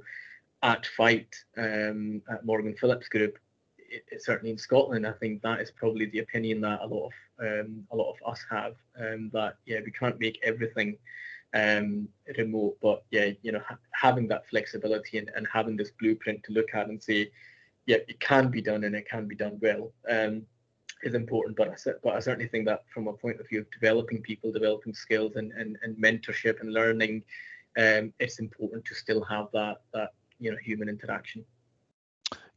at 0.63 0.87
Fyte 0.97 1.35
um, 1.57 2.21
at 2.29 2.45
Morgan 2.45 2.75
Philips 2.75 3.07
Group, 3.07 3.37
it, 3.89 4.05
it, 4.11 4.23
certainly 4.23 4.51
in 4.51 4.57
Scotland, 4.57 5.05
I 5.05 5.11
think 5.13 5.41
that 5.41 5.59
is 5.59 5.71
probably 5.71 6.05
the 6.05 6.19
opinion 6.19 6.61
that 6.61 6.81
a 6.81 6.87
lot 6.87 7.07
of 7.07 7.11
um, 7.41 7.85
a 7.91 7.95
lot 7.95 8.11
of 8.11 8.31
us 8.31 8.45
have. 8.49 8.75
Um, 8.99 9.29
that 9.33 9.57
yeah, 9.65 9.79
we 9.83 9.91
can't 9.91 10.19
make 10.19 10.39
everything 10.43 10.97
um, 11.53 12.07
remote. 12.37 12.77
But 12.81 13.03
yeah, 13.11 13.31
you 13.41 13.51
know, 13.51 13.61
ha- 13.67 13.77
having 13.91 14.27
that 14.29 14.47
flexibility 14.49 15.17
and, 15.17 15.31
and 15.35 15.47
having 15.51 15.75
this 15.75 15.91
blueprint 15.99 16.43
to 16.43 16.53
look 16.53 16.73
at 16.73 16.87
and 16.87 17.01
say, 17.01 17.31
yeah, 17.85 17.97
it 18.07 18.19
can 18.19 18.49
be 18.49 18.61
done 18.61 18.83
and 18.83 18.95
it 18.95 19.09
can 19.09 19.27
be 19.27 19.35
done 19.35 19.59
well 19.61 19.91
um, 20.09 20.43
is 21.03 21.15
important. 21.15 21.57
But 21.57 21.69
I, 21.69 21.91
but 22.03 22.15
I 22.15 22.19
certainly 22.19 22.47
think 22.47 22.65
that 22.65 22.83
from 22.93 23.07
a 23.07 23.13
point 23.13 23.39
of 23.39 23.47
view 23.47 23.61
of 23.61 23.71
developing 23.71 24.21
people, 24.21 24.51
developing 24.51 24.93
skills 24.93 25.35
and, 25.35 25.51
and, 25.53 25.77
and 25.83 25.97
mentorship 25.97 26.61
and 26.61 26.73
learning, 26.73 27.23
um, 27.77 28.13
it's 28.19 28.39
important 28.39 28.85
to 28.85 28.95
still 28.95 29.23
have 29.23 29.47
that 29.53 29.81
that 29.93 30.13
you 30.39 30.51
know 30.51 30.57
human 30.57 30.89
interaction. 30.89 31.45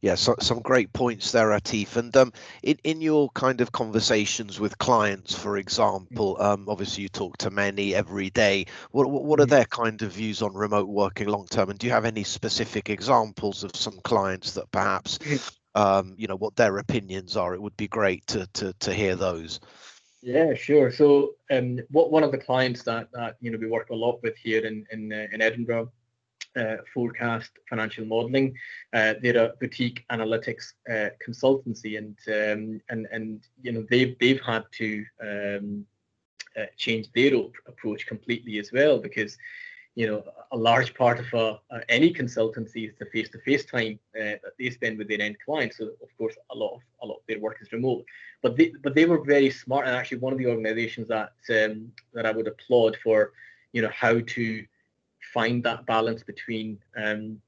Yeah, 0.03 0.15
so, 0.15 0.35
some 0.41 0.59
great 0.59 0.91
points 0.91 1.31
there, 1.31 1.51
Atif. 1.51 1.95
And 1.95 2.15
um, 2.17 2.33
in, 2.61 2.77
in 2.83 2.99
your 2.99 3.29
kind 3.29 3.61
of 3.61 3.71
conversations 3.71 4.59
with 4.59 4.77
clients, 4.77 5.33
for 5.33 5.55
example, 5.55 6.35
um, 6.41 6.67
obviously 6.67 7.03
you 7.03 7.09
talk 7.09 7.37
to 7.37 7.49
many 7.49 7.95
every 7.95 8.29
day. 8.29 8.65
What, 8.91 9.09
what 9.09 9.39
are 9.39 9.43
mm-hmm. 9.43 9.51
their 9.51 9.63
kind 9.63 10.01
of 10.01 10.11
views 10.11 10.41
on 10.41 10.53
remote 10.53 10.89
working 10.89 11.29
long 11.29 11.47
term? 11.47 11.69
And 11.69 11.79
do 11.79 11.87
you 11.87 11.93
have 11.93 12.03
any 12.03 12.25
specific 12.25 12.89
examples 12.89 13.63
of 13.63 13.77
some 13.77 13.97
clients 14.03 14.51
that 14.55 14.69
perhaps, 14.73 15.19
mm-hmm. 15.19 15.81
um, 15.81 16.15
you 16.17 16.27
know, 16.27 16.35
what 16.35 16.57
their 16.57 16.79
opinions 16.79 17.37
are? 17.37 17.53
It 17.53 17.61
would 17.61 17.77
be 17.77 17.87
great 17.87 18.27
to 18.27 18.45
to, 18.55 18.73
to 18.81 18.93
hear 18.93 19.15
those. 19.15 19.61
Yeah, 20.21 20.53
sure. 20.53 20.91
So, 20.91 21.35
um, 21.49 21.79
what 21.91 22.11
one 22.11 22.23
of 22.23 22.33
the 22.33 22.37
clients 22.37 22.83
that 22.83 23.07
that 23.13 23.37
you 23.39 23.51
know 23.51 23.57
we 23.57 23.67
work 23.67 23.89
a 23.89 23.95
lot 23.95 24.21
with 24.21 24.35
here 24.35 24.65
in 24.65 24.85
in 24.91 25.13
uh, 25.13 25.27
in 25.31 25.41
Edinburgh 25.41 25.93
uh, 26.55 26.77
forecast 26.93 27.51
financial 27.69 28.05
modeling. 28.05 28.55
Uh, 28.93 29.15
they're 29.21 29.45
a 29.45 29.53
boutique 29.59 30.05
analytics 30.11 30.73
uh, 30.89 31.09
consultancy, 31.25 31.97
and 31.97 32.17
um, 32.27 32.81
and 32.89 33.07
and 33.11 33.47
you 33.61 33.71
know 33.71 33.85
they've 33.89 34.17
they've 34.19 34.41
had 34.41 34.63
to 34.71 35.05
um, 35.21 35.85
uh, 36.59 36.65
change 36.77 37.11
their 37.13 37.33
approach 37.67 38.05
completely 38.05 38.59
as 38.59 38.71
well 38.71 38.99
because 38.99 39.37
you 39.95 40.07
know 40.07 40.23
a 40.51 40.57
large 40.57 40.93
part 40.93 41.19
of 41.19 41.33
uh, 41.33 41.57
uh, 41.71 41.79
any 41.89 42.13
consultancy 42.13 42.87
is 42.87 42.95
the 42.99 43.05
face-to-face 43.07 43.65
time 43.65 43.99
that 44.13 44.41
they 44.59 44.69
spend 44.69 44.97
with 44.97 45.07
their 45.07 45.21
end 45.21 45.37
clients. 45.43 45.77
So 45.77 45.85
of 45.85 46.17
course 46.17 46.35
a 46.51 46.55
lot 46.55 46.75
of 46.75 46.81
a 47.01 47.05
lot 47.05 47.15
of 47.15 47.23
their 47.27 47.39
work 47.39 47.57
is 47.61 47.71
remote, 47.71 48.05
but 48.41 48.57
they 48.57 48.73
but 48.83 48.95
they 48.95 49.05
were 49.05 49.23
very 49.23 49.49
smart 49.49 49.87
and 49.87 49.95
actually 49.95 50.19
one 50.19 50.33
of 50.33 50.39
the 50.39 50.47
organisations 50.47 51.07
that 51.07 51.33
um, 51.49 51.91
that 52.13 52.25
I 52.25 52.31
would 52.31 52.47
applaud 52.47 52.97
for 53.03 53.31
you 53.71 53.81
know 53.81 53.91
how 53.93 54.19
to 54.19 54.65
find 55.33 55.63
that 55.63 55.85
balance 55.85 56.23
between 56.23 56.77
um, 56.95 57.41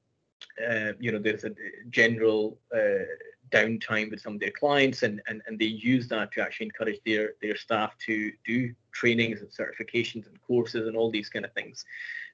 uh, 0.68 0.92
you 0.98 1.12
know 1.12 1.18
there's 1.18 1.44
a 1.44 1.52
general 1.90 2.58
uh, 2.74 3.04
downtime 3.50 4.10
with 4.10 4.20
some 4.20 4.34
of 4.34 4.40
their 4.40 4.50
clients 4.50 5.02
and, 5.02 5.20
and 5.28 5.40
and 5.46 5.58
they 5.58 5.66
use 5.66 6.08
that 6.08 6.32
to 6.32 6.40
actually 6.40 6.66
encourage 6.66 7.00
their 7.04 7.34
their 7.42 7.56
staff 7.56 7.96
to 7.98 8.32
do 8.44 8.74
trainings 8.92 9.40
and 9.40 9.50
certifications 9.50 10.26
and 10.26 10.40
courses 10.46 10.88
and 10.88 10.96
all 10.96 11.10
these 11.10 11.28
kind 11.28 11.44
of 11.44 11.52
things. 11.52 11.84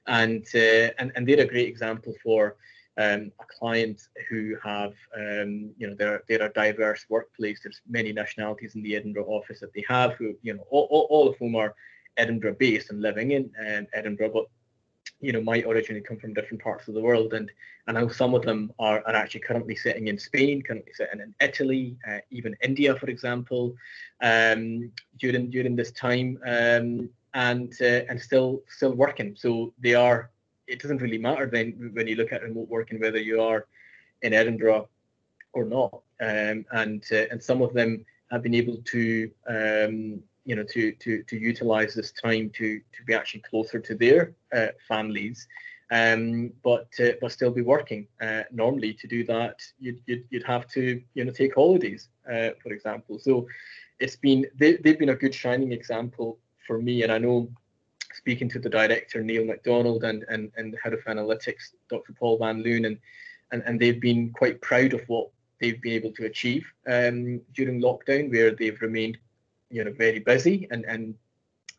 And 0.07 0.45
uh, 0.55 0.89
and, 0.99 1.11
and 1.15 1.27
they're 1.27 1.41
a 1.41 1.45
great 1.45 1.67
example 1.67 2.13
for 2.23 2.55
um, 2.97 3.31
a 3.39 3.45
client 3.59 4.07
who 4.29 4.55
have 4.63 4.93
um, 5.15 5.71
you 5.77 5.87
know 5.87 5.95
they're 5.95 6.23
they're 6.27 6.47
a 6.47 6.53
diverse 6.53 7.05
workplace. 7.09 7.59
There's 7.61 7.81
many 7.87 8.11
nationalities 8.11 8.75
in 8.75 8.83
the 8.83 8.95
edinburgh 8.95 9.25
office 9.25 9.59
that 9.59 9.73
they 9.73 9.85
have 9.87 10.13
who 10.13 10.35
you 10.41 10.53
know 10.55 10.65
all, 10.69 10.87
all, 10.89 11.07
all 11.09 11.29
of 11.29 11.37
whom 11.37 11.55
are 11.55 11.75
edinburgh 12.17 12.55
based 12.59 12.91
and 12.91 13.01
living 13.01 13.31
in 13.31 13.51
um, 13.67 13.87
edinburgh 13.93 14.29
but 14.31 14.45
you 15.19 15.31
know 15.31 15.41
might 15.41 15.65
originally 15.65 16.01
come 16.01 16.17
from 16.17 16.33
different 16.33 16.61
parts 16.61 16.87
of 16.87 16.93
the 16.93 17.01
world 17.01 17.33
and 17.33 17.51
and 17.87 17.97
how 17.97 18.07
some 18.07 18.33
of 18.33 18.43
them 18.43 18.71
are, 18.79 19.03
are 19.05 19.15
actually 19.15 19.41
currently 19.41 19.75
sitting 19.75 20.07
in 20.07 20.17
Spain, 20.17 20.61
currently 20.61 20.93
sitting 20.93 21.19
in 21.19 21.35
Italy, 21.41 21.97
uh, 22.09 22.19
even 22.31 22.55
India, 22.61 22.95
for 22.95 23.07
example, 23.07 23.75
um, 24.21 24.91
during 25.19 25.49
during 25.49 25.75
this 25.75 25.91
time, 25.91 26.39
um, 26.45 27.09
and 27.33 27.73
uh, 27.81 28.05
and 28.09 28.21
still 28.21 28.61
still 28.67 28.93
working. 28.93 29.35
So 29.37 29.73
they 29.79 29.95
are. 29.95 30.29
It 30.65 30.81
doesn't 30.81 31.01
really 31.01 31.17
matter 31.17 31.45
then 31.45 31.91
when 31.93 32.07
you 32.07 32.15
look 32.15 32.31
at 32.31 32.41
remote 32.41 32.69
working 32.69 33.01
whether 33.01 33.19
you 33.19 33.41
are 33.41 33.67
in 34.21 34.33
Edinburgh 34.33 34.87
or 35.51 35.65
not. 35.65 36.01
Um, 36.21 36.65
and 36.71 37.03
uh, 37.11 37.25
and 37.31 37.43
some 37.43 37.61
of 37.61 37.73
them 37.73 38.05
have 38.31 38.43
been 38.43 38.55
able 38.55 38.77
to 38.77 39.29
um, 39.47 40.23
you 40.45 40.55
know 40.55 40.63
to 40.63 40.91
to 40.93 41.23
to 41.23 41.37
utilize 41.37 41.93
this 41.93 42.11
time 42.11 42.49
to 42.51 42.79
to 42.79 43.03
be 43.05 43.13
actually 43.13 43.41
closer 43.41 43.79
to 43.79 43.95
their 43.95 44.33
uh, 44.53 44.67
families 44.87 45.47
um, 45.93 46.51
but 46.63 46.87
uh, 46.99 47.11
but 47.21 47.31
still 47.31 47.51
be 47.51 47.61
working. 47.61 48.07
Uh, 48.19 48.43
normally, 48.51 48.93
to 48.95 49.07
do 49.07 49.23
that, 49.25 49.61
you'd, 49.79 49.99
you'd, 50.07 50.25
you'd 50.31 50.43
have 50.43 50.67
to 50.69 51.01
you 51.13 51.25
know 51.25 51.31
take 51.31 51.53
holidays, 51.53 52.09
uh, 52.27 52.49
for 52.61 52.73
example. 52.73 53.19
So 53.19 53.47
it's 53.99 54.15
been 54.15 54.47
they, 54.55 54.77
they've 54.77 54.97
been 54.97 55.09
a 55.09 55.15
good 55.15 55.35
shining 55.35 55.71
example 55.71 56.39
for 56.65 56.81
me, 56.81 57.03
and 57.03 57.11
I 57.11 57.19
know 57.19 57.47
speaking 58.13 58.49
to 58.49 58.59
the 58.59 58.69
director 58.69 59.21
Neil 59.21 59.45
McDonald 59.45 60.03
and 60.03 60.25
and 60.29 60.51
and 60.57 60.75
head 60.83 60.93
of 60.93 61.03
analytics 61.05 61.73
Dr. 61.89 62.13
Paul 62.13 62.39
Van 62.39 62.63
Loon, 62.63 62.85
and 62.85 62.97
and 63.51 63.61
and 63.67 63.79
they've 63.79 64.01
been 64.01 64.31
quite 64.31 64.61
proud 64.61 64.93
of 64.93 65.07
what 65.07 65.29
they've 65.61 65.81
been 65.81 65.93
able 65.93 66.11
to 66.13 66.25
achieve 66.25 66.65
um, 66.87 67.39
during 67.53 67.79
lockdown, 67.79 68.31
where 68.31 68.49
they've 68.49 68.81
remained 68.81 69.19
you 69.73 69.83
know 69.83 69.91
very 69.91 70.19
busy 70.19 70.67
and 70.71 70.85
and 70.85 71.15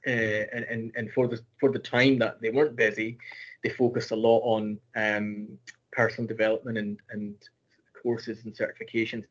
uh, 0.06 0.44
and, 0.54 0.64
and 0.72 0.92
and 0.96 1.12
for 1.12 1.26
the 1.28 1.38
for 1.60 1.70
the 1.72 1.78
time 1.78 2.18
that 2.18 2.40
they 2.40 2.50
weren't 2.50 2.76
busy, 2.76 3.16
they 3.62 3.70
focused 3.70 4.10
a 4.10 4.16
lot 4.16 4.40
on 4.40 4.78
um, 4.96 5.48
personal 5.92 6.26
development 6.26 6.76
and, 6.76 6.98
and 7.10 7.34
courses 8.02 8.44
and 8.44 8.52
certifications, 8.54 9.24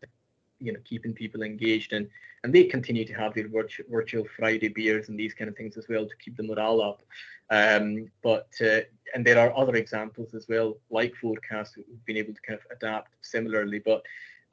you 0.59 0.71
know, 0.73 0.79
keeping 0.85 1.13
people 1.13 1.43
engaged 1.43 1.93
and 1.93 2.09
and 2.43 2.53
they 2.53 2.63
continue 2.63 3.05
to 3.05 3.13
have 3.13 3.33
their 3.33 3.47
virtual, 3.47 3.85
virtual 3.89 4.25
Friday 4.37 4.67
beers 4.67 5.07
and 5.09 5.17
these 5.19 5.33
kind 5.33 5.49
of 5.49 5.55
things 5.55 5.77
as 5.77 5.87
well 5.87 6.05
to 6.05 6.15
keep 6.23 6.35
the 6.35 6.43
morale 6.43 6.81
up. 6.81 7.01
Um, 7.49 8.09
but 8.21 8.47
uh, 8.61 8.81
and 9.13 9.25
there 9.25 9.39
are 9.39 9.55
other 9.55 9.75
examples 9.75 10.33
as 10.33 10.47
well, 10.49 10.77
like 10.89 11.13
Forecast, 11.21 11.75
who've 11.75 12.05
been 12.05 12.17
able 12.17 12.33
to 12.33 12.41
kind 12.41 12.59
of 12.59 12.65
adapt 12.75 13.11
similarly. 13.21 13.79
But 13.79 14.03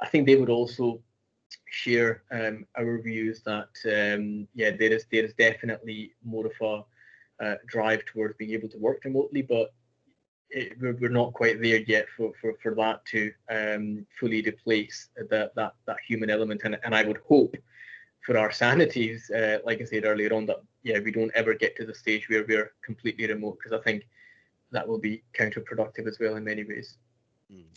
I 0.01 0.07
think 0.09 0.27
they 0.27 0.37
would 0.37 0.51
also 0.51 1.01
share 1.71 2.23
um, 2.31 2.67
our 2.77 3.01
views 3.01 3.43
that 3.43 3.69
um, 3.87 4.47
yeah, 4.55 4.71
there 4.71 4.93
is 4.93 5.07
there 5.11 5.25
is 5.25 5.35
definitely 5.35 6.13
more 6.25 6.47
of 6.47 6.53
a 6.61 7.45
uh, 7.45 7.57
drive 7.67 8.05
towards 8.05 8.37
being 8.37 8.53
able 8.53 8.69
to 8.69 8.79
work 8.79 9.03
remotely, 9.05 9.41
but 9.41 9.73
it, 10.51 10.77
we're, 10.81 11.09
not 11.09 11.33
quite 11.33 11.63
there 11.63 11.79
yet 11.79 12.07
for, 12.17 12.33
for, 12.41 12.55
for 12.63 12.75
that 12.75 13.05
to 13.07 13.33
um, 13.51 14.07
fully 14.19 14.43
replace 14.43 15.09
that, 15.31 15.55
that 15.55 15.75
that 15.87 15.97
human 16.07 16.29
element. 16.29 16.63
And, 16.65 16.77
and 16.85 16.95
I 16.95 17.05
would 17.05 17.19
hope 17.29 17.57
for 18.27 18.37
our 18.37 18.51
sanities, 18.63 19.31
uh, 19.31 19.59
like 19.65 19.81
I 19.81 19.85
said 19.85 20.05
earlier 20.05 20.35
on, 20.35 20.47
that 20.47 20.61
yeah, 20.83 20.99
we 20.99 21.13
don't 21.13 21.33
ever 21.35 21.55
get 21.55 21.77
to 21.77 21.87
the 21.87 21.95
stage 21.95 22.29
where 22.29 22.45
we're 22.47 22.73
completely 22.85 23.27
remote, 23.27 23.59
because 23.59 23.79
I 23.79 23.83
think 23.83 24.07
that 24.73 24.87
will 24.87 24.99
be 24.99 25.23
counterproductive 25.39 26.07
as 26.07 26.19
well 26.19 26.37
in 26.37 26.45
many 26.45 26.65
ways. 26.65 26.97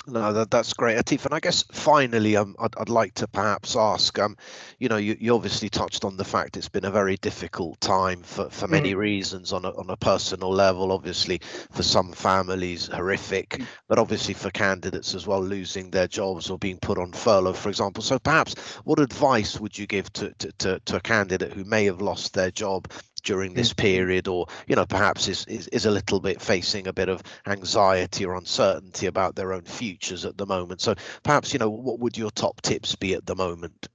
No, 0.06 0.34
that, 0.34 0.52
that's 0.52 0.74
great, 0.74 0.98
Atif. 0.98 1.24
And 1.26 1.34
I 1.34 1.40
guess 1.40 1.64
finally, 1.72 2.36
um, 2.36 2.58
I'd, 2.60 2.76
I'd 2.78 2.90
like 2.90 3.14
to 3.16 3.28
perhaps 3.28 3.78
ask, 3.78 4.20
um, 4.20 4.36
you 4.78 4.90
know, 4.90 4.98
you, 4.98 5.16
you 5.18 5.34
obviously 5.34 5.70
touched 5.70 6.04
on 6.04 6.18
the 6.18 6.26
fact 6.26 6.58
it's 6.58 6.68
been 6.68 6.84
a 6.84 6.92
very 6.92 7.16
difficult 7.18 7.80
time 7.80 8.22
for, 8.22 8.50
for 8.50 8.68
many 8.68 8.94
mm. 8.94 8.98
reasons 8.98 9.54
on 9.54 9.64
a, 9.64 9.70
on 9.70 9.90
a 9.90 9.96
personal 9.96 10.52
level. 10.52 10.92
Obviously, 10.92 11.40
for 11.72 11.84
some 11.84 12.12
families, 12.12 12.88
horrific, 12.88 13.52
mm. 13.52 13.66
but 13.88 13.98
obviously 13.98 14.34
for 14.34 14.50
candidates 14.52 15.16
as 15.16 15.26
well, 15.26 15.42
losing 15.42 15.90
their 15.90 16.08
jobs 16.08 16.50
or 16.50 16.58
being 16.58 16.80
put 16.80 16.98
on 16.98 17.14
furlough, 17.14 17.54
for 17.54 17.70
example. 17.70 18.04
So 18.04 18.20
perhaps 18.20 18.60
what 18.84 19.00
advice 19.00 19.58
would 19.62 19.78
you 19.78 19.88
give 19.88 20.12
to, 20.14 20.34
to, 20.40 20.52
to, 20.60 20.80
to 20.82 20.96
a 20.98 21.02
candidate 21.02 21.54
who 21.54 21.64
may 21.64 21.86
have 21.86 22.02
lost 22.02 22.34
their 22.34 22.52
job 22.52 22.92
during 23.24 23.54
this 23.54 23.74
period 23.74 24.28
or 24.28 24.46
you 24.68 24.76
know 24.76 24.86
perhaps 24.86 25.28
is, 25.28 25.46
is 25.46 25.68
is 25.70 25.86
a 25.86 25.92
little 25.92 26.20
bit 26.20 26.42
facing 26.42 26.88
a 26.88 26.94
bit 26.94 27.10
of 27.10 27.24
anxiety 27.48 28.26
or 28.26 28.36
uncertainty 28.36 29.08
about 29.08 29.36
their 29.36 29.54
own 29.54 29.64
futures 29.64 30.26
at 30.26 30.38
the 30.38 30.46
moment 30.46 30.82
so 30.82 30.94
perhaps 31.24 31.54
you 31.54 31.60
know 31.60 31.70
what 31.70 32.00
would 32.00 32.18
your 32.18 32.32
top 32.32 32.62
tips 32.62 32.96
be 32.96 33.14
at 33.14 33.26
the 33.26 33.36
moment 33.36 33.88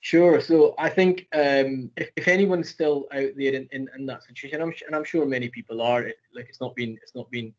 Sure. 0.00 0.40
So 0.40 0.76
I 0.78 0.88
think 0.88 1.26
um, 1.32 1.90
if, 1.96 2.10
if 2.14 2.28
anyone's 2.28 2.68
still 2.68 3.08
out 3.12 3.30
there 3.36 3.54
in, 3.54 3.68
in, 3.72 3.88
in 3.98 4.06
that 4.06 4.22
situation, 4.22 4.62
I'm, 4.62 4.72
and 4.86 4.94
I'm 4.94 5.02
sure 5.02 5.26
many 5.26 5.48
people 5.48 5.82
are, 5.82 6.02
it, 6.02 6.18
like 6.32 6.46
it's 6.48 6.60
not 6.60 6.76
been 6.76 6.96
it's 7.02 7.16
not 7.16 7.28
been 7.32 7.52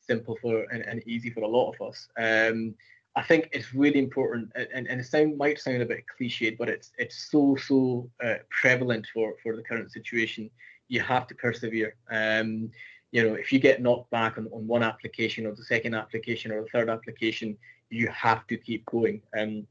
simple 0.00 0.36
for 0.42 0.66
and, 0.70 0.82
and 0.82 1.02
easy 1.06 1.30
for 1.30 1.40
a 1.40 1.48
lot 1.48 1.72
of 1.72 1.88
us. 1.88 2.08
Um, 2.18 2.74
I 3.16 3.22
think 3.22 3.48
it's 3.52 3.72
really 3.74 4.00
important, 4.00 4.50
and, 4.56 4.88
and 4.88 5.00
it 5.00 5.04
sound, 5.04 5.38
might 5.38 5.60
sound 5.60 5.82
a 5.82 5.86
bit 5.86 6.04
cliched, 6.18 6.58
but 6.58 6.68
it's 6.68 6.90
it's 6.98 7.30
so 7.30 7.56
so 7.56 8.10
uh, 8.24 8.36
prevalent 8.50 9.06
for 9.14 9.34
for 9.42 9.54
the 9.54 9.62
current 9.62 9.92
situation. 9.92 10.50
You 10.88 11.00
have 11.00 11.26
to 11.28 11.34
persevere. 11.34 11.94
Um, 12.10 12.70
you 13.12 13.22
know, 13.22 13.34
if 13.34 13.52
you 13.52 13.60
get 13.60 13.80
knocked 13.80 14.10
back 14.10 14.36
on, 14.36 14.48
on 14.52 14.66
one 14.66 14.82
application 14.82 15.46
or 15.46 15.54
the 15.54 15.64
second 15.64 15.94
application 15.94 16.50
or 16.50 16.62
the 16.62 16.68
third 16.68 16.90
application, 16.90 17.56
you 17.88 18.08
have 18.08 18.44
to 18.48 18.56
keep 18.56 18.84
going. 18.86 19.22
Um, 19.38 19.66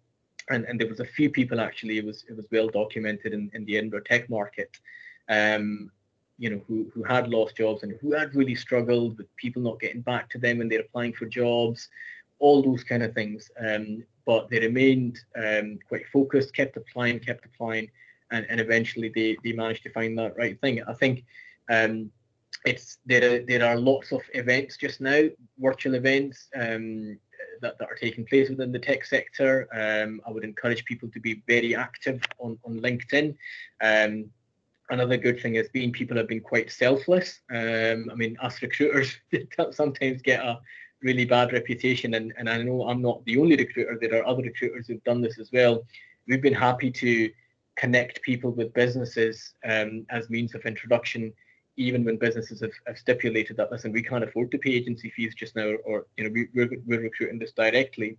and 0.49 0.63
and 0.65 0.79
there 0.79 0.88
was 0.88 1.01
a 1.01 1.06
few 1.06 1.29
people 1.29 1.60
actually. 1.60 1.97
It 1.97 2.06
was 2.06 2.23
it 2.29 2.38
was 2.38 2.47
well 2.49 2.69
documented 2.69 3.34
in, 3.34 3.51
in 3.53 3.65
the 3.65 3.77
Edinburgh 3.77 4.03
tech 4.06 4.29
market. 4.29 4.79
Um, 5.27 5.91
you 6.38 6.49
know, 6.49 6.62
who 6.65 6.89
who 6.93 7.03
had 7.03 7.27
lost 7.27 7.58
jobs 7.58 7.84
and 7.84 7.93
who 8.01 8.13
had 8.13 8.36
really 8.36 8.56
struggled 8.56 9.17
with 9.17 9.36
people 9.36 9.62
not 9.62 9.82
getting 9.82 10.01
back 10.01 10.29
to 10.29 10.38
them 10.38 10.60
when 10.60 10.69
they're 10.69 10.79
applying 10.79 11.13
for 11.13 11.25
jobs 11.25 11.89
all 12.43 12.62
those 12.62 12.84
kind 12.84 13.01
of 13.03 13.13
things. 13.13 13.49
Um, 13.58 14.03
but 14.25 14.49
they 14.49 14.60
remained 14.60 15.17
um, 15.38 15.79
quite 15.88 16.06
focused, 16.12 16.53
kept 16.53 16.75
applying, 16.75 17.19
kept 17.19 17.45
applying, 17.45 17.89
and, 18.32 18.45
and 18.49 18.60
eventually 18.60 19.10
they, 19.15 19.38
they 19.43 19.53
managed 19.53 19.84
to 19.84 19.91
find 19.91 20.17
that 20.17 20.36
right 20.38 20.60
thing. 20.60 20.84
I 20.84 20.93
think 20.93 21.23
um, 21.71 22.12
it's 22.65 22.97
there 23.06 23.23
are 23.32 23.39
there 23.45 23.65
are 23.65 23.77
lots 23.77 24.12
of 24.12 24.21
events 24.34 24.75
just 24.75 24.99
now, 24.99 25.23
virtual 25.58 25.95
events 25.95 26.49
um, 26.56 27.17
that, 27.62 27.77
that 27.79 27.89
are 27.89 27.95
taking 27.95 28.25
place 28.25 28.49
within 28.49 28.73
the 28.73 28.79
tech 28.79 29.06
sector. 29.06 29.67
Um, 29.73 30.21
I 30.27 30.32
would 30.32 30.43
encourage 30.43 30.84
people 30.84 31.10
to 31.12 31.19
be 31.21 31.43
very 31.47 31.75
active 31.75 32.21
on, 32.39 32.60
on 32.65 32.82
LinkedIn. 32.82 33.36
Um, 33.82 34.25
another 34.89 35.17
good 35.17 35.41
thing 35.41 35.56
has 35.56 35.69
been 35.69 35.93
people 35.93 36.17
have 36.17 36.27
been 36.27 36.41
quite 36.41 36.71
selfless. 36.71 37.39
Um, 37.49 38.10
I 38.12 38.15
mean, 38.15 38.36
us 38.41 38.62
recruiters 38.62 39.15
sometimes 39.71 40.21
get 40.21 40.43
a 40.43 40.60
really 41.04 41.26
bad 41.26 41.54
reputation, 41.54 42.16
and, 42.16 42.34
and 42.38 42.50
I 42.50 42.62
know 42.63 42.88
I'm 42.88 43.02
not 43.02 43.24
the 43.26 43.38
only 43.38 43.56
recruiter. 43.56 43.98
There 44.00 44.20
are 44.20 44.28
other 44.28 44.42
recruiters 44.42 44.88
who've 44.88 45.04
done 45.04 45.22
this 45.22 45.38
as 45.39 45.52
well. 45.52 45.86
We've 46.28 46.42
been 46.42 46.54
happy 46.54 46.89
to 46.92 47.30
connect 47.76 48.22
people 48.22 48.52
with 48.52 48.74
businesses 48.74 49.54
um, 49.66 50.06
as 50.10 50.30
means 50.30 50.56
of 50.56 50.66
introduction, 50.66 51.34
even 51.76 52.04
when 52.04 52.18
businesses 52.18 52.62
have, 52.62 52.72
have, 52.88 52.98
stipulated 52.98 53.58
that 53.58 53.72
listen, 53.72 53.92
we 53.92 54.04
can't 54.04 54.24
afford 54.24 54.52
to 54.52 54.58
pay 54.58 54.72
agency 54.72 55.12
fees 55.16 55.36
just 55.36 55.56
now, 55.56 55.74
or 55.86 56.06
you 56.18 56.24
know 56.24 56.30
we, 56.30 56.48
we're, 56.54 56.70
we're 56.86 57.02
recruiting 57.02 57.39
this 57.39 57.52
directly. 57.52 58.18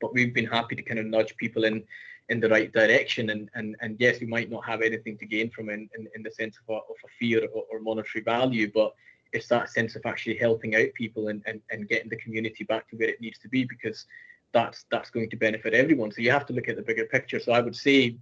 But 0.00 0.14
we've 0.14 0.34
been 0.34 0.46
happy 0.46 0.76
to 0.76 0.82
kind 0.82 0.98
of 0.98 1.06
nudge 1.06 1.36
people 1.36 1.64
in 1.64 1.84
in 2.30 2.40
the 2.40 2.48
right 2.48 2.72
direction, 2.72 3.30
and 3.30 3.50
and 3.54 3.76
and 3.80 3.96
yes, 3.98 4.20
we 4.20 4.26
might 4.26 4.50
not 4.50 4.64
have 4.64 4.82
anything 4.82 5.18
to 5.18 5.26
gain 5.26 5.50
from 5.50 5.68
in, 5.70 5.88
in, 5.98 6.08
in 6.16 6.22
the 6.22 6.30
sense 6.30 6.56
of 6.56 6.74
a, 6.74 6.78
of 6.78 6.96
a 7.04 7.08
fee 7.18 7.36
or, 7.36 7.46
or 7.70 7.80
monetary 7.80 8.24
value, 8.24 8.70
but 8.72 8.94
it's 9.32 9.48
that 9.48 9.68
sense 9.70 9.96
of 9.96 10.02
actually 10.06 10.36
helping 10.36 10.74
out 10.74 10.92
people 10.94 11.28
and, 11.28 11.42
and, 11.46 11.60
and 11.70 11.88
getting 11.88 12.08
the 12.08 12.16
community 12.16 12.64
back 12.64 12.88
to 12.88 12.96
where 12.96 13.08
it 13.08 13.20
needs 13.20 13.38
to 13.38 13.48
be 13.48 13.64
because 13.64 14.06
that's 14.52 14.86
that's 14.90 15.10
going 15.10 15.28
to 15.30 15.36
benefit 15.36 15.74
everyone. 15.74 16.10
So 16.10 16.22
you 16.22 16.30
have 16.30 16.46
to 16.46 16.52
look 16.52 16.68
at 16.68 16.76
the 16.76 16.82
bigger 16.82 17.04
picture. 17.04 17.38
So 17.38 17.52
I 17.52 17.60
would 17.60 17.76
say 17.76 18.16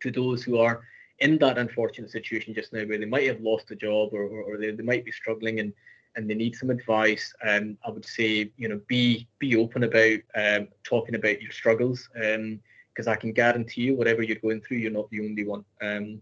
to 0.00 0.10
those 0.10 0.42
who 0.42 0.58
are 0.58 0.82
in 1.20 1.38
that 1.38 1.58
unfortunate 1.58 2.10
situation 2.10 2.54
just 2.54 2.72
now 2.72 2.84
where 2.84 2.98
they 2.98 3.04
might 3.04 3.28
have 3.28 3.40
lost 3.40 3.70
a 3.70 3.76
job 3.76 4.10
or, 4.12 4.24
or, 4.24 4.42
or 4.42 4.58
they, 4.58 4.72
they 4.72 4.82
might 4.82 5.04
be 5.04 5.12
struggling 5.12 5.60
and 5.60 5.72
and 6.14 6.28
they 6.28 6.34
need 6.34 6.54
some 6.54 6.70
advice, 6.70 7.32
um, 7.42 7.78
I 7.86 7.90
would 7.90 8.04
say, 8.04 8.50
you 8.56 8.68
know, 8.68 8.80
be 8.86 9.26
be 9.38 9.56
open 9.56 9.84
about 9.84 10.18
um, 10.34 10.68
talking 10.84 11.14
about 11.14 11.40
your 11.40 11.52
struggles, 11.52 12.08
because 12.12 13.06
um, 13.06 13.08
I 13.08 13.16
can 13.16 13.32
guarantee 13.32 13.82
you, 13.82 13.96
whatever 13.96 14.22
you're 14.22 14.36
going 14.36 14.60
through, 14.60 14.78
you're 14.78 14.90
not 14.90 15.08
the 15.10 15.20
only 15.20 15.46
one. 15.46 15.64
Um, 15.80 16.20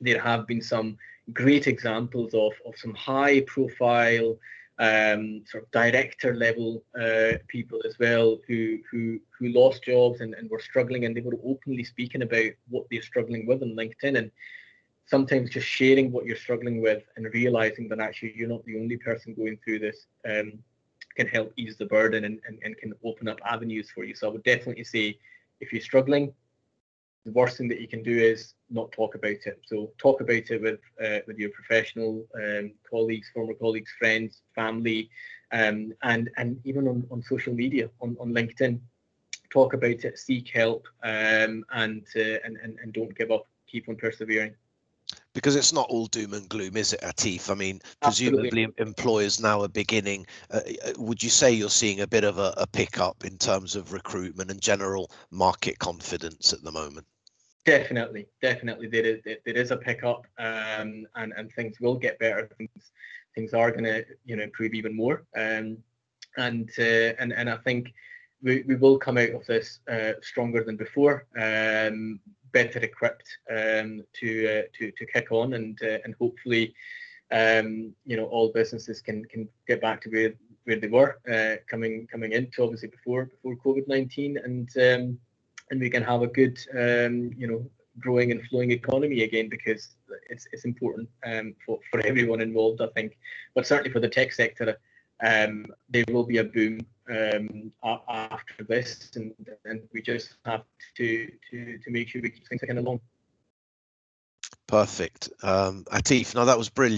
there 0.00 0.20
have 0.20 0.46
been 0.46 0.62
some 0.62 0.96
great 1.32 1.66
examples 1.66 2.34
of, 2.34 2.52
of 2.66 2.76
some 2.76 2.94
high 2.94 3.40
profile 3.42 4.36
um, 4.78 5.42
sort 5.46 5.64
of 5.64 5.70
director 5.72 6.34
level 6.36 6.84
uh, 7.00 7.32
people 7.48 7.80
as 7.84 7.98
well 7.98 8.38
who 8.46 8.78
who 8.90 9.18
who 9.36 9.48
lost 9.48 9.82
jobs 9.82 10.20
and, 10.20 10.34
and 10.34 10.48
were 10.48 10.60
struggling 10.60 11.04
and 11.04 11.16
they 11.16 11.20
were 11.20 11.38
openly 11.44 11.82
speaking 11.82 12.22
about 12.22 12.52
what 12.68 12.86
they're 12.90 13.02
struggling 13.02 13.44
with 13.46 13.62
on 13.62 13.74
LinkedIn 13.74 14.16
and 14.16 14.30
sometimes 15.06 15.50
just 15.50 15.66
sharing 15.66 16.12
what 16.12 16.26
you're 16.26 16.36
struggling 16.36 16.80
with 16.80 17.02
and 17.16 17.32
realizing 17.34 17.88
that 17.88 17.98
actually 17.98 18.34
you're 18.36 18.48
not 18.48 18.64
the 18.66 18.78
only 18.78 18.96
person 18.96 19.34
going 19.34 19.58
through 19.64 19.80
this 19.80 20.06
um, 20.28 20.52
can 21.16 21.26
help 21.26 21.52
ease 21.56 21.76
the 21.76 21.86
burden 21.86 22.24
and, 22.24 22.38
and, 22.46 22.58
and 22.62 22.76
can 22.76 22.92
open 23.04 23.26
up 23.26 23.40
avenues 23.44 23.90
for 23.90 24.04
you. 24.04 24.14
So 24.14 24.28
I 24.28 24.30
would 24.30 24.44
definitely 24.44 24.84
say 24.84 25.18
if 25.60 25.72
you're 25.72 25.82
struggling, 25.82 26.32
the 27.28 27.38
worst 27.38 27.58
thing 27.58 27.68
that 27.68 27.80
you 27.80 27.88
can 27.88 28.02
do 28.02 28.16
is 28.16 28.54
not 28.70 28.90
talk 28.92 29.14
about 29.14 29.30
it. 29.30 29.60
So 29.66 29.92
talk 29.98 30.20
about 30.20 30.50
it 30.50 30.62
with 30.62 30.80
uh, 31.04 31.20
with 31.26 31.38
your 31.38 31.50
professional 31.50 32.26
um, 32.34 32.72
colleagues, 32.88 33.30
former 33.34 33.54
colleagues, 33.54 33.90
friends, 33.98 34.40
family, 34.54 35.10
um, 35.52 35.92
and 36.02 36.30
and 36.36 36.58
even 36.64 36.88
on, 36.88 37.06
on 37.10 37.22
social 37.22 37.54
media, 37.54 37.90
on, 38.00 38.16
on 38.18 38.32
LinkedIn. 38.32 38.80
Talk 39.50 39.72
about 39.74 40.04
it, 40.04 40.18
seek 40.18 40.48
help, 40.48 40.86
um, 41.02 41.64
and, 41.72 42.06
uh, 42.16 42.38
and 42.44 42.56
and 42.62 42.78
and 42.82 42.92
don't 42.92 43.16
give 43.16 43.30
up. 43.30 43.46
Keep 43.66 43.88
on 43.88 43.96
persevering. 43.96 44.54
Because 45.34 45.56
it's 45.56 45.72
not 45.72 45.88
all 45.88 46.06
doom 46.06 46.34
and 46.34 46.48
gloom, 46.48 46.76
is 46.76 46.92
it, 46.92 47.00
Atif? 47.00 47.50
I 47.50 47.54
mean, 47.54 47.80
presumably 48.02 48.64
Absolutely. 48.64 48.84
employers 48.86 49.40
now 49.40 49.62
are 49.62 49.68
beginning. 49.68 50.26
Uh, 50.50 50.60
uh, 50.84 50.92
would 50.98 51.22
you 51.22 51.30
say 51.30 51.52
you're 51.52 51.70
seeing 51.70 52.00
a 52.00 52.06
bit 52.06 52.24
of 52.24 52.38
a, 52.38 52.52
a 52.56 52.66
pickup 52.66 53.24
in 53.24 53.38
terms 53.38 53.76
of 53.76 53.92
recruitment 53.92 54.50
and 54.50 54.60
general 54.60 55.10
market 55.30 55.78
confidence 55.78 56.52
at 56.52 56.62
the 56.62 56.72
moment? 56.72 57.06
Definitely, 57.68 58.26
definitely, 58.40 58.86
there 58.88 59.04
is 59.04 59.20
there 59.24 59.54
is 59.54 59.72
a 59.72 59.76
pickup, 59.76 60.26
um, 60.38 61.06
and 61.16 61.34
and 61.36 61.52
things 61.52 61.78
will 61.82 61.96
get 61.96 62.18
better. 62.18 62.48
Things 62.56 62.92
things 63.34 63.52
are 63.52 63.70
going 63.70 63.84
to 63.84 64.06
you 64.24 64.36
know 64.36 64.42
improve 64.42 64.72
even 64.72 64.96
more, 64.96 65.26
um, 65.36 65.76
and 66.38 66.70
uh, 66.78 67.12
and 67.20 67.30
and 67.34 67.50
I 67.50 67.58
think 67.58 67.92
we, 68.42 68.62
we 68.66 68.76
will 68.76 68.96
come 68.98 69.18
out 69.18 69.32
of 69.32 69.44
this 69.44 69.80
uh, 69.86 70.12
stronger 70.22 70.64
than 70.64 70.78
before, 70.78 71.26
um, 71.38 72.20
better 72.52 72.78
equipped 72.78 73.28
um, 73.50 74.02
to 74.14 74.30
uh, 74.48 74.62
to 74.78 74.90
to 74.90 75.04
kick 75.04 75.30
on, 75.30 75.52
and 75.52 75.78
uh, 75.82 75.98
and 76.04 76.14
hopefully, 76.18 76.74
um, 77.32 77.92
you 78.06 78.16
know, 78.16 78.24
all 78.28 78.50
businesses 78.50 79.02
can 79.02 79.26
can 79.26 79.46
get 79.66 79.82
back 79.82 80.00
to 80.00 80.08
where 80.08 80.32
where 80.64 80.80
they 80.80 80.88
were 80.88 81.18
uh, 81.30 81.56
coming 81.68 82.06
coming 82.10 82.32
into 82.32 82.62
obviously 82.62 82.88
before 82.88 83.26
before 83.26 83.56
COVID 83.56 83.86
nineteen, 83.88 84.38
and 84.38 84.70
um, 84.78 85.18
and 85.70 85.80
we 85.80 85.90
can 85.90 86.02
have 86.02 86.22
a 86.22 86.26
good, 86.26 86.58
um, 86.72 87.32
you 87.36 87.46
know, 87.46 87.70
growing 87.98 88.30
and 88.30 88.42
flowing 88.46 88.70
economy 88.70 89.22
again 89.22 89.48
because 89.48 89.96
it's 90.30 90.46
it's 90.52 90.64
important 90.64 91.08
um, 91.26 91.54
for 91.64 91.78
for 91.90 92.00
everyone 92.06 92.40
involved, 92.40 92.80
I 92.80 92.88
think, 92.88 93.18
but 93.54 93.66
certainly 93.66 93.90
for 93.90 94.00
the 94.00 94.08
tech 94.08 94.32
sector, 94.32 94.78
um, 95.22 95.66
there 95.88 96.04
will 96.10 96.24
be 96.24 96.38
a 96.38 96.44
boom 96.44 96.80
um, 97.10 97.72
after 98.08 98.64
this, 98.64 99.10
and 99.16 99.34
and 99.64 99.82
we 99.92 100.02
just 100.02 100.36
have 100.44 100.64
to 100.96 101.30
to 101.50 101.78
to 101.78 101.90
make 101.90 102.08
sure 102.08 102.22
we 102.22 102.30
keep 102.30 102.46
things 102.48 102.60
ticking 102.60 102.78
along. 102.78 103.00
Perfect, 104.66 105.30
um, 105.42 105.84
Atif. 105.92 106.34
Now 106.34 106.44
that 106.44 106.58
was 106.58 106.68
brilliant. 106.68 106.96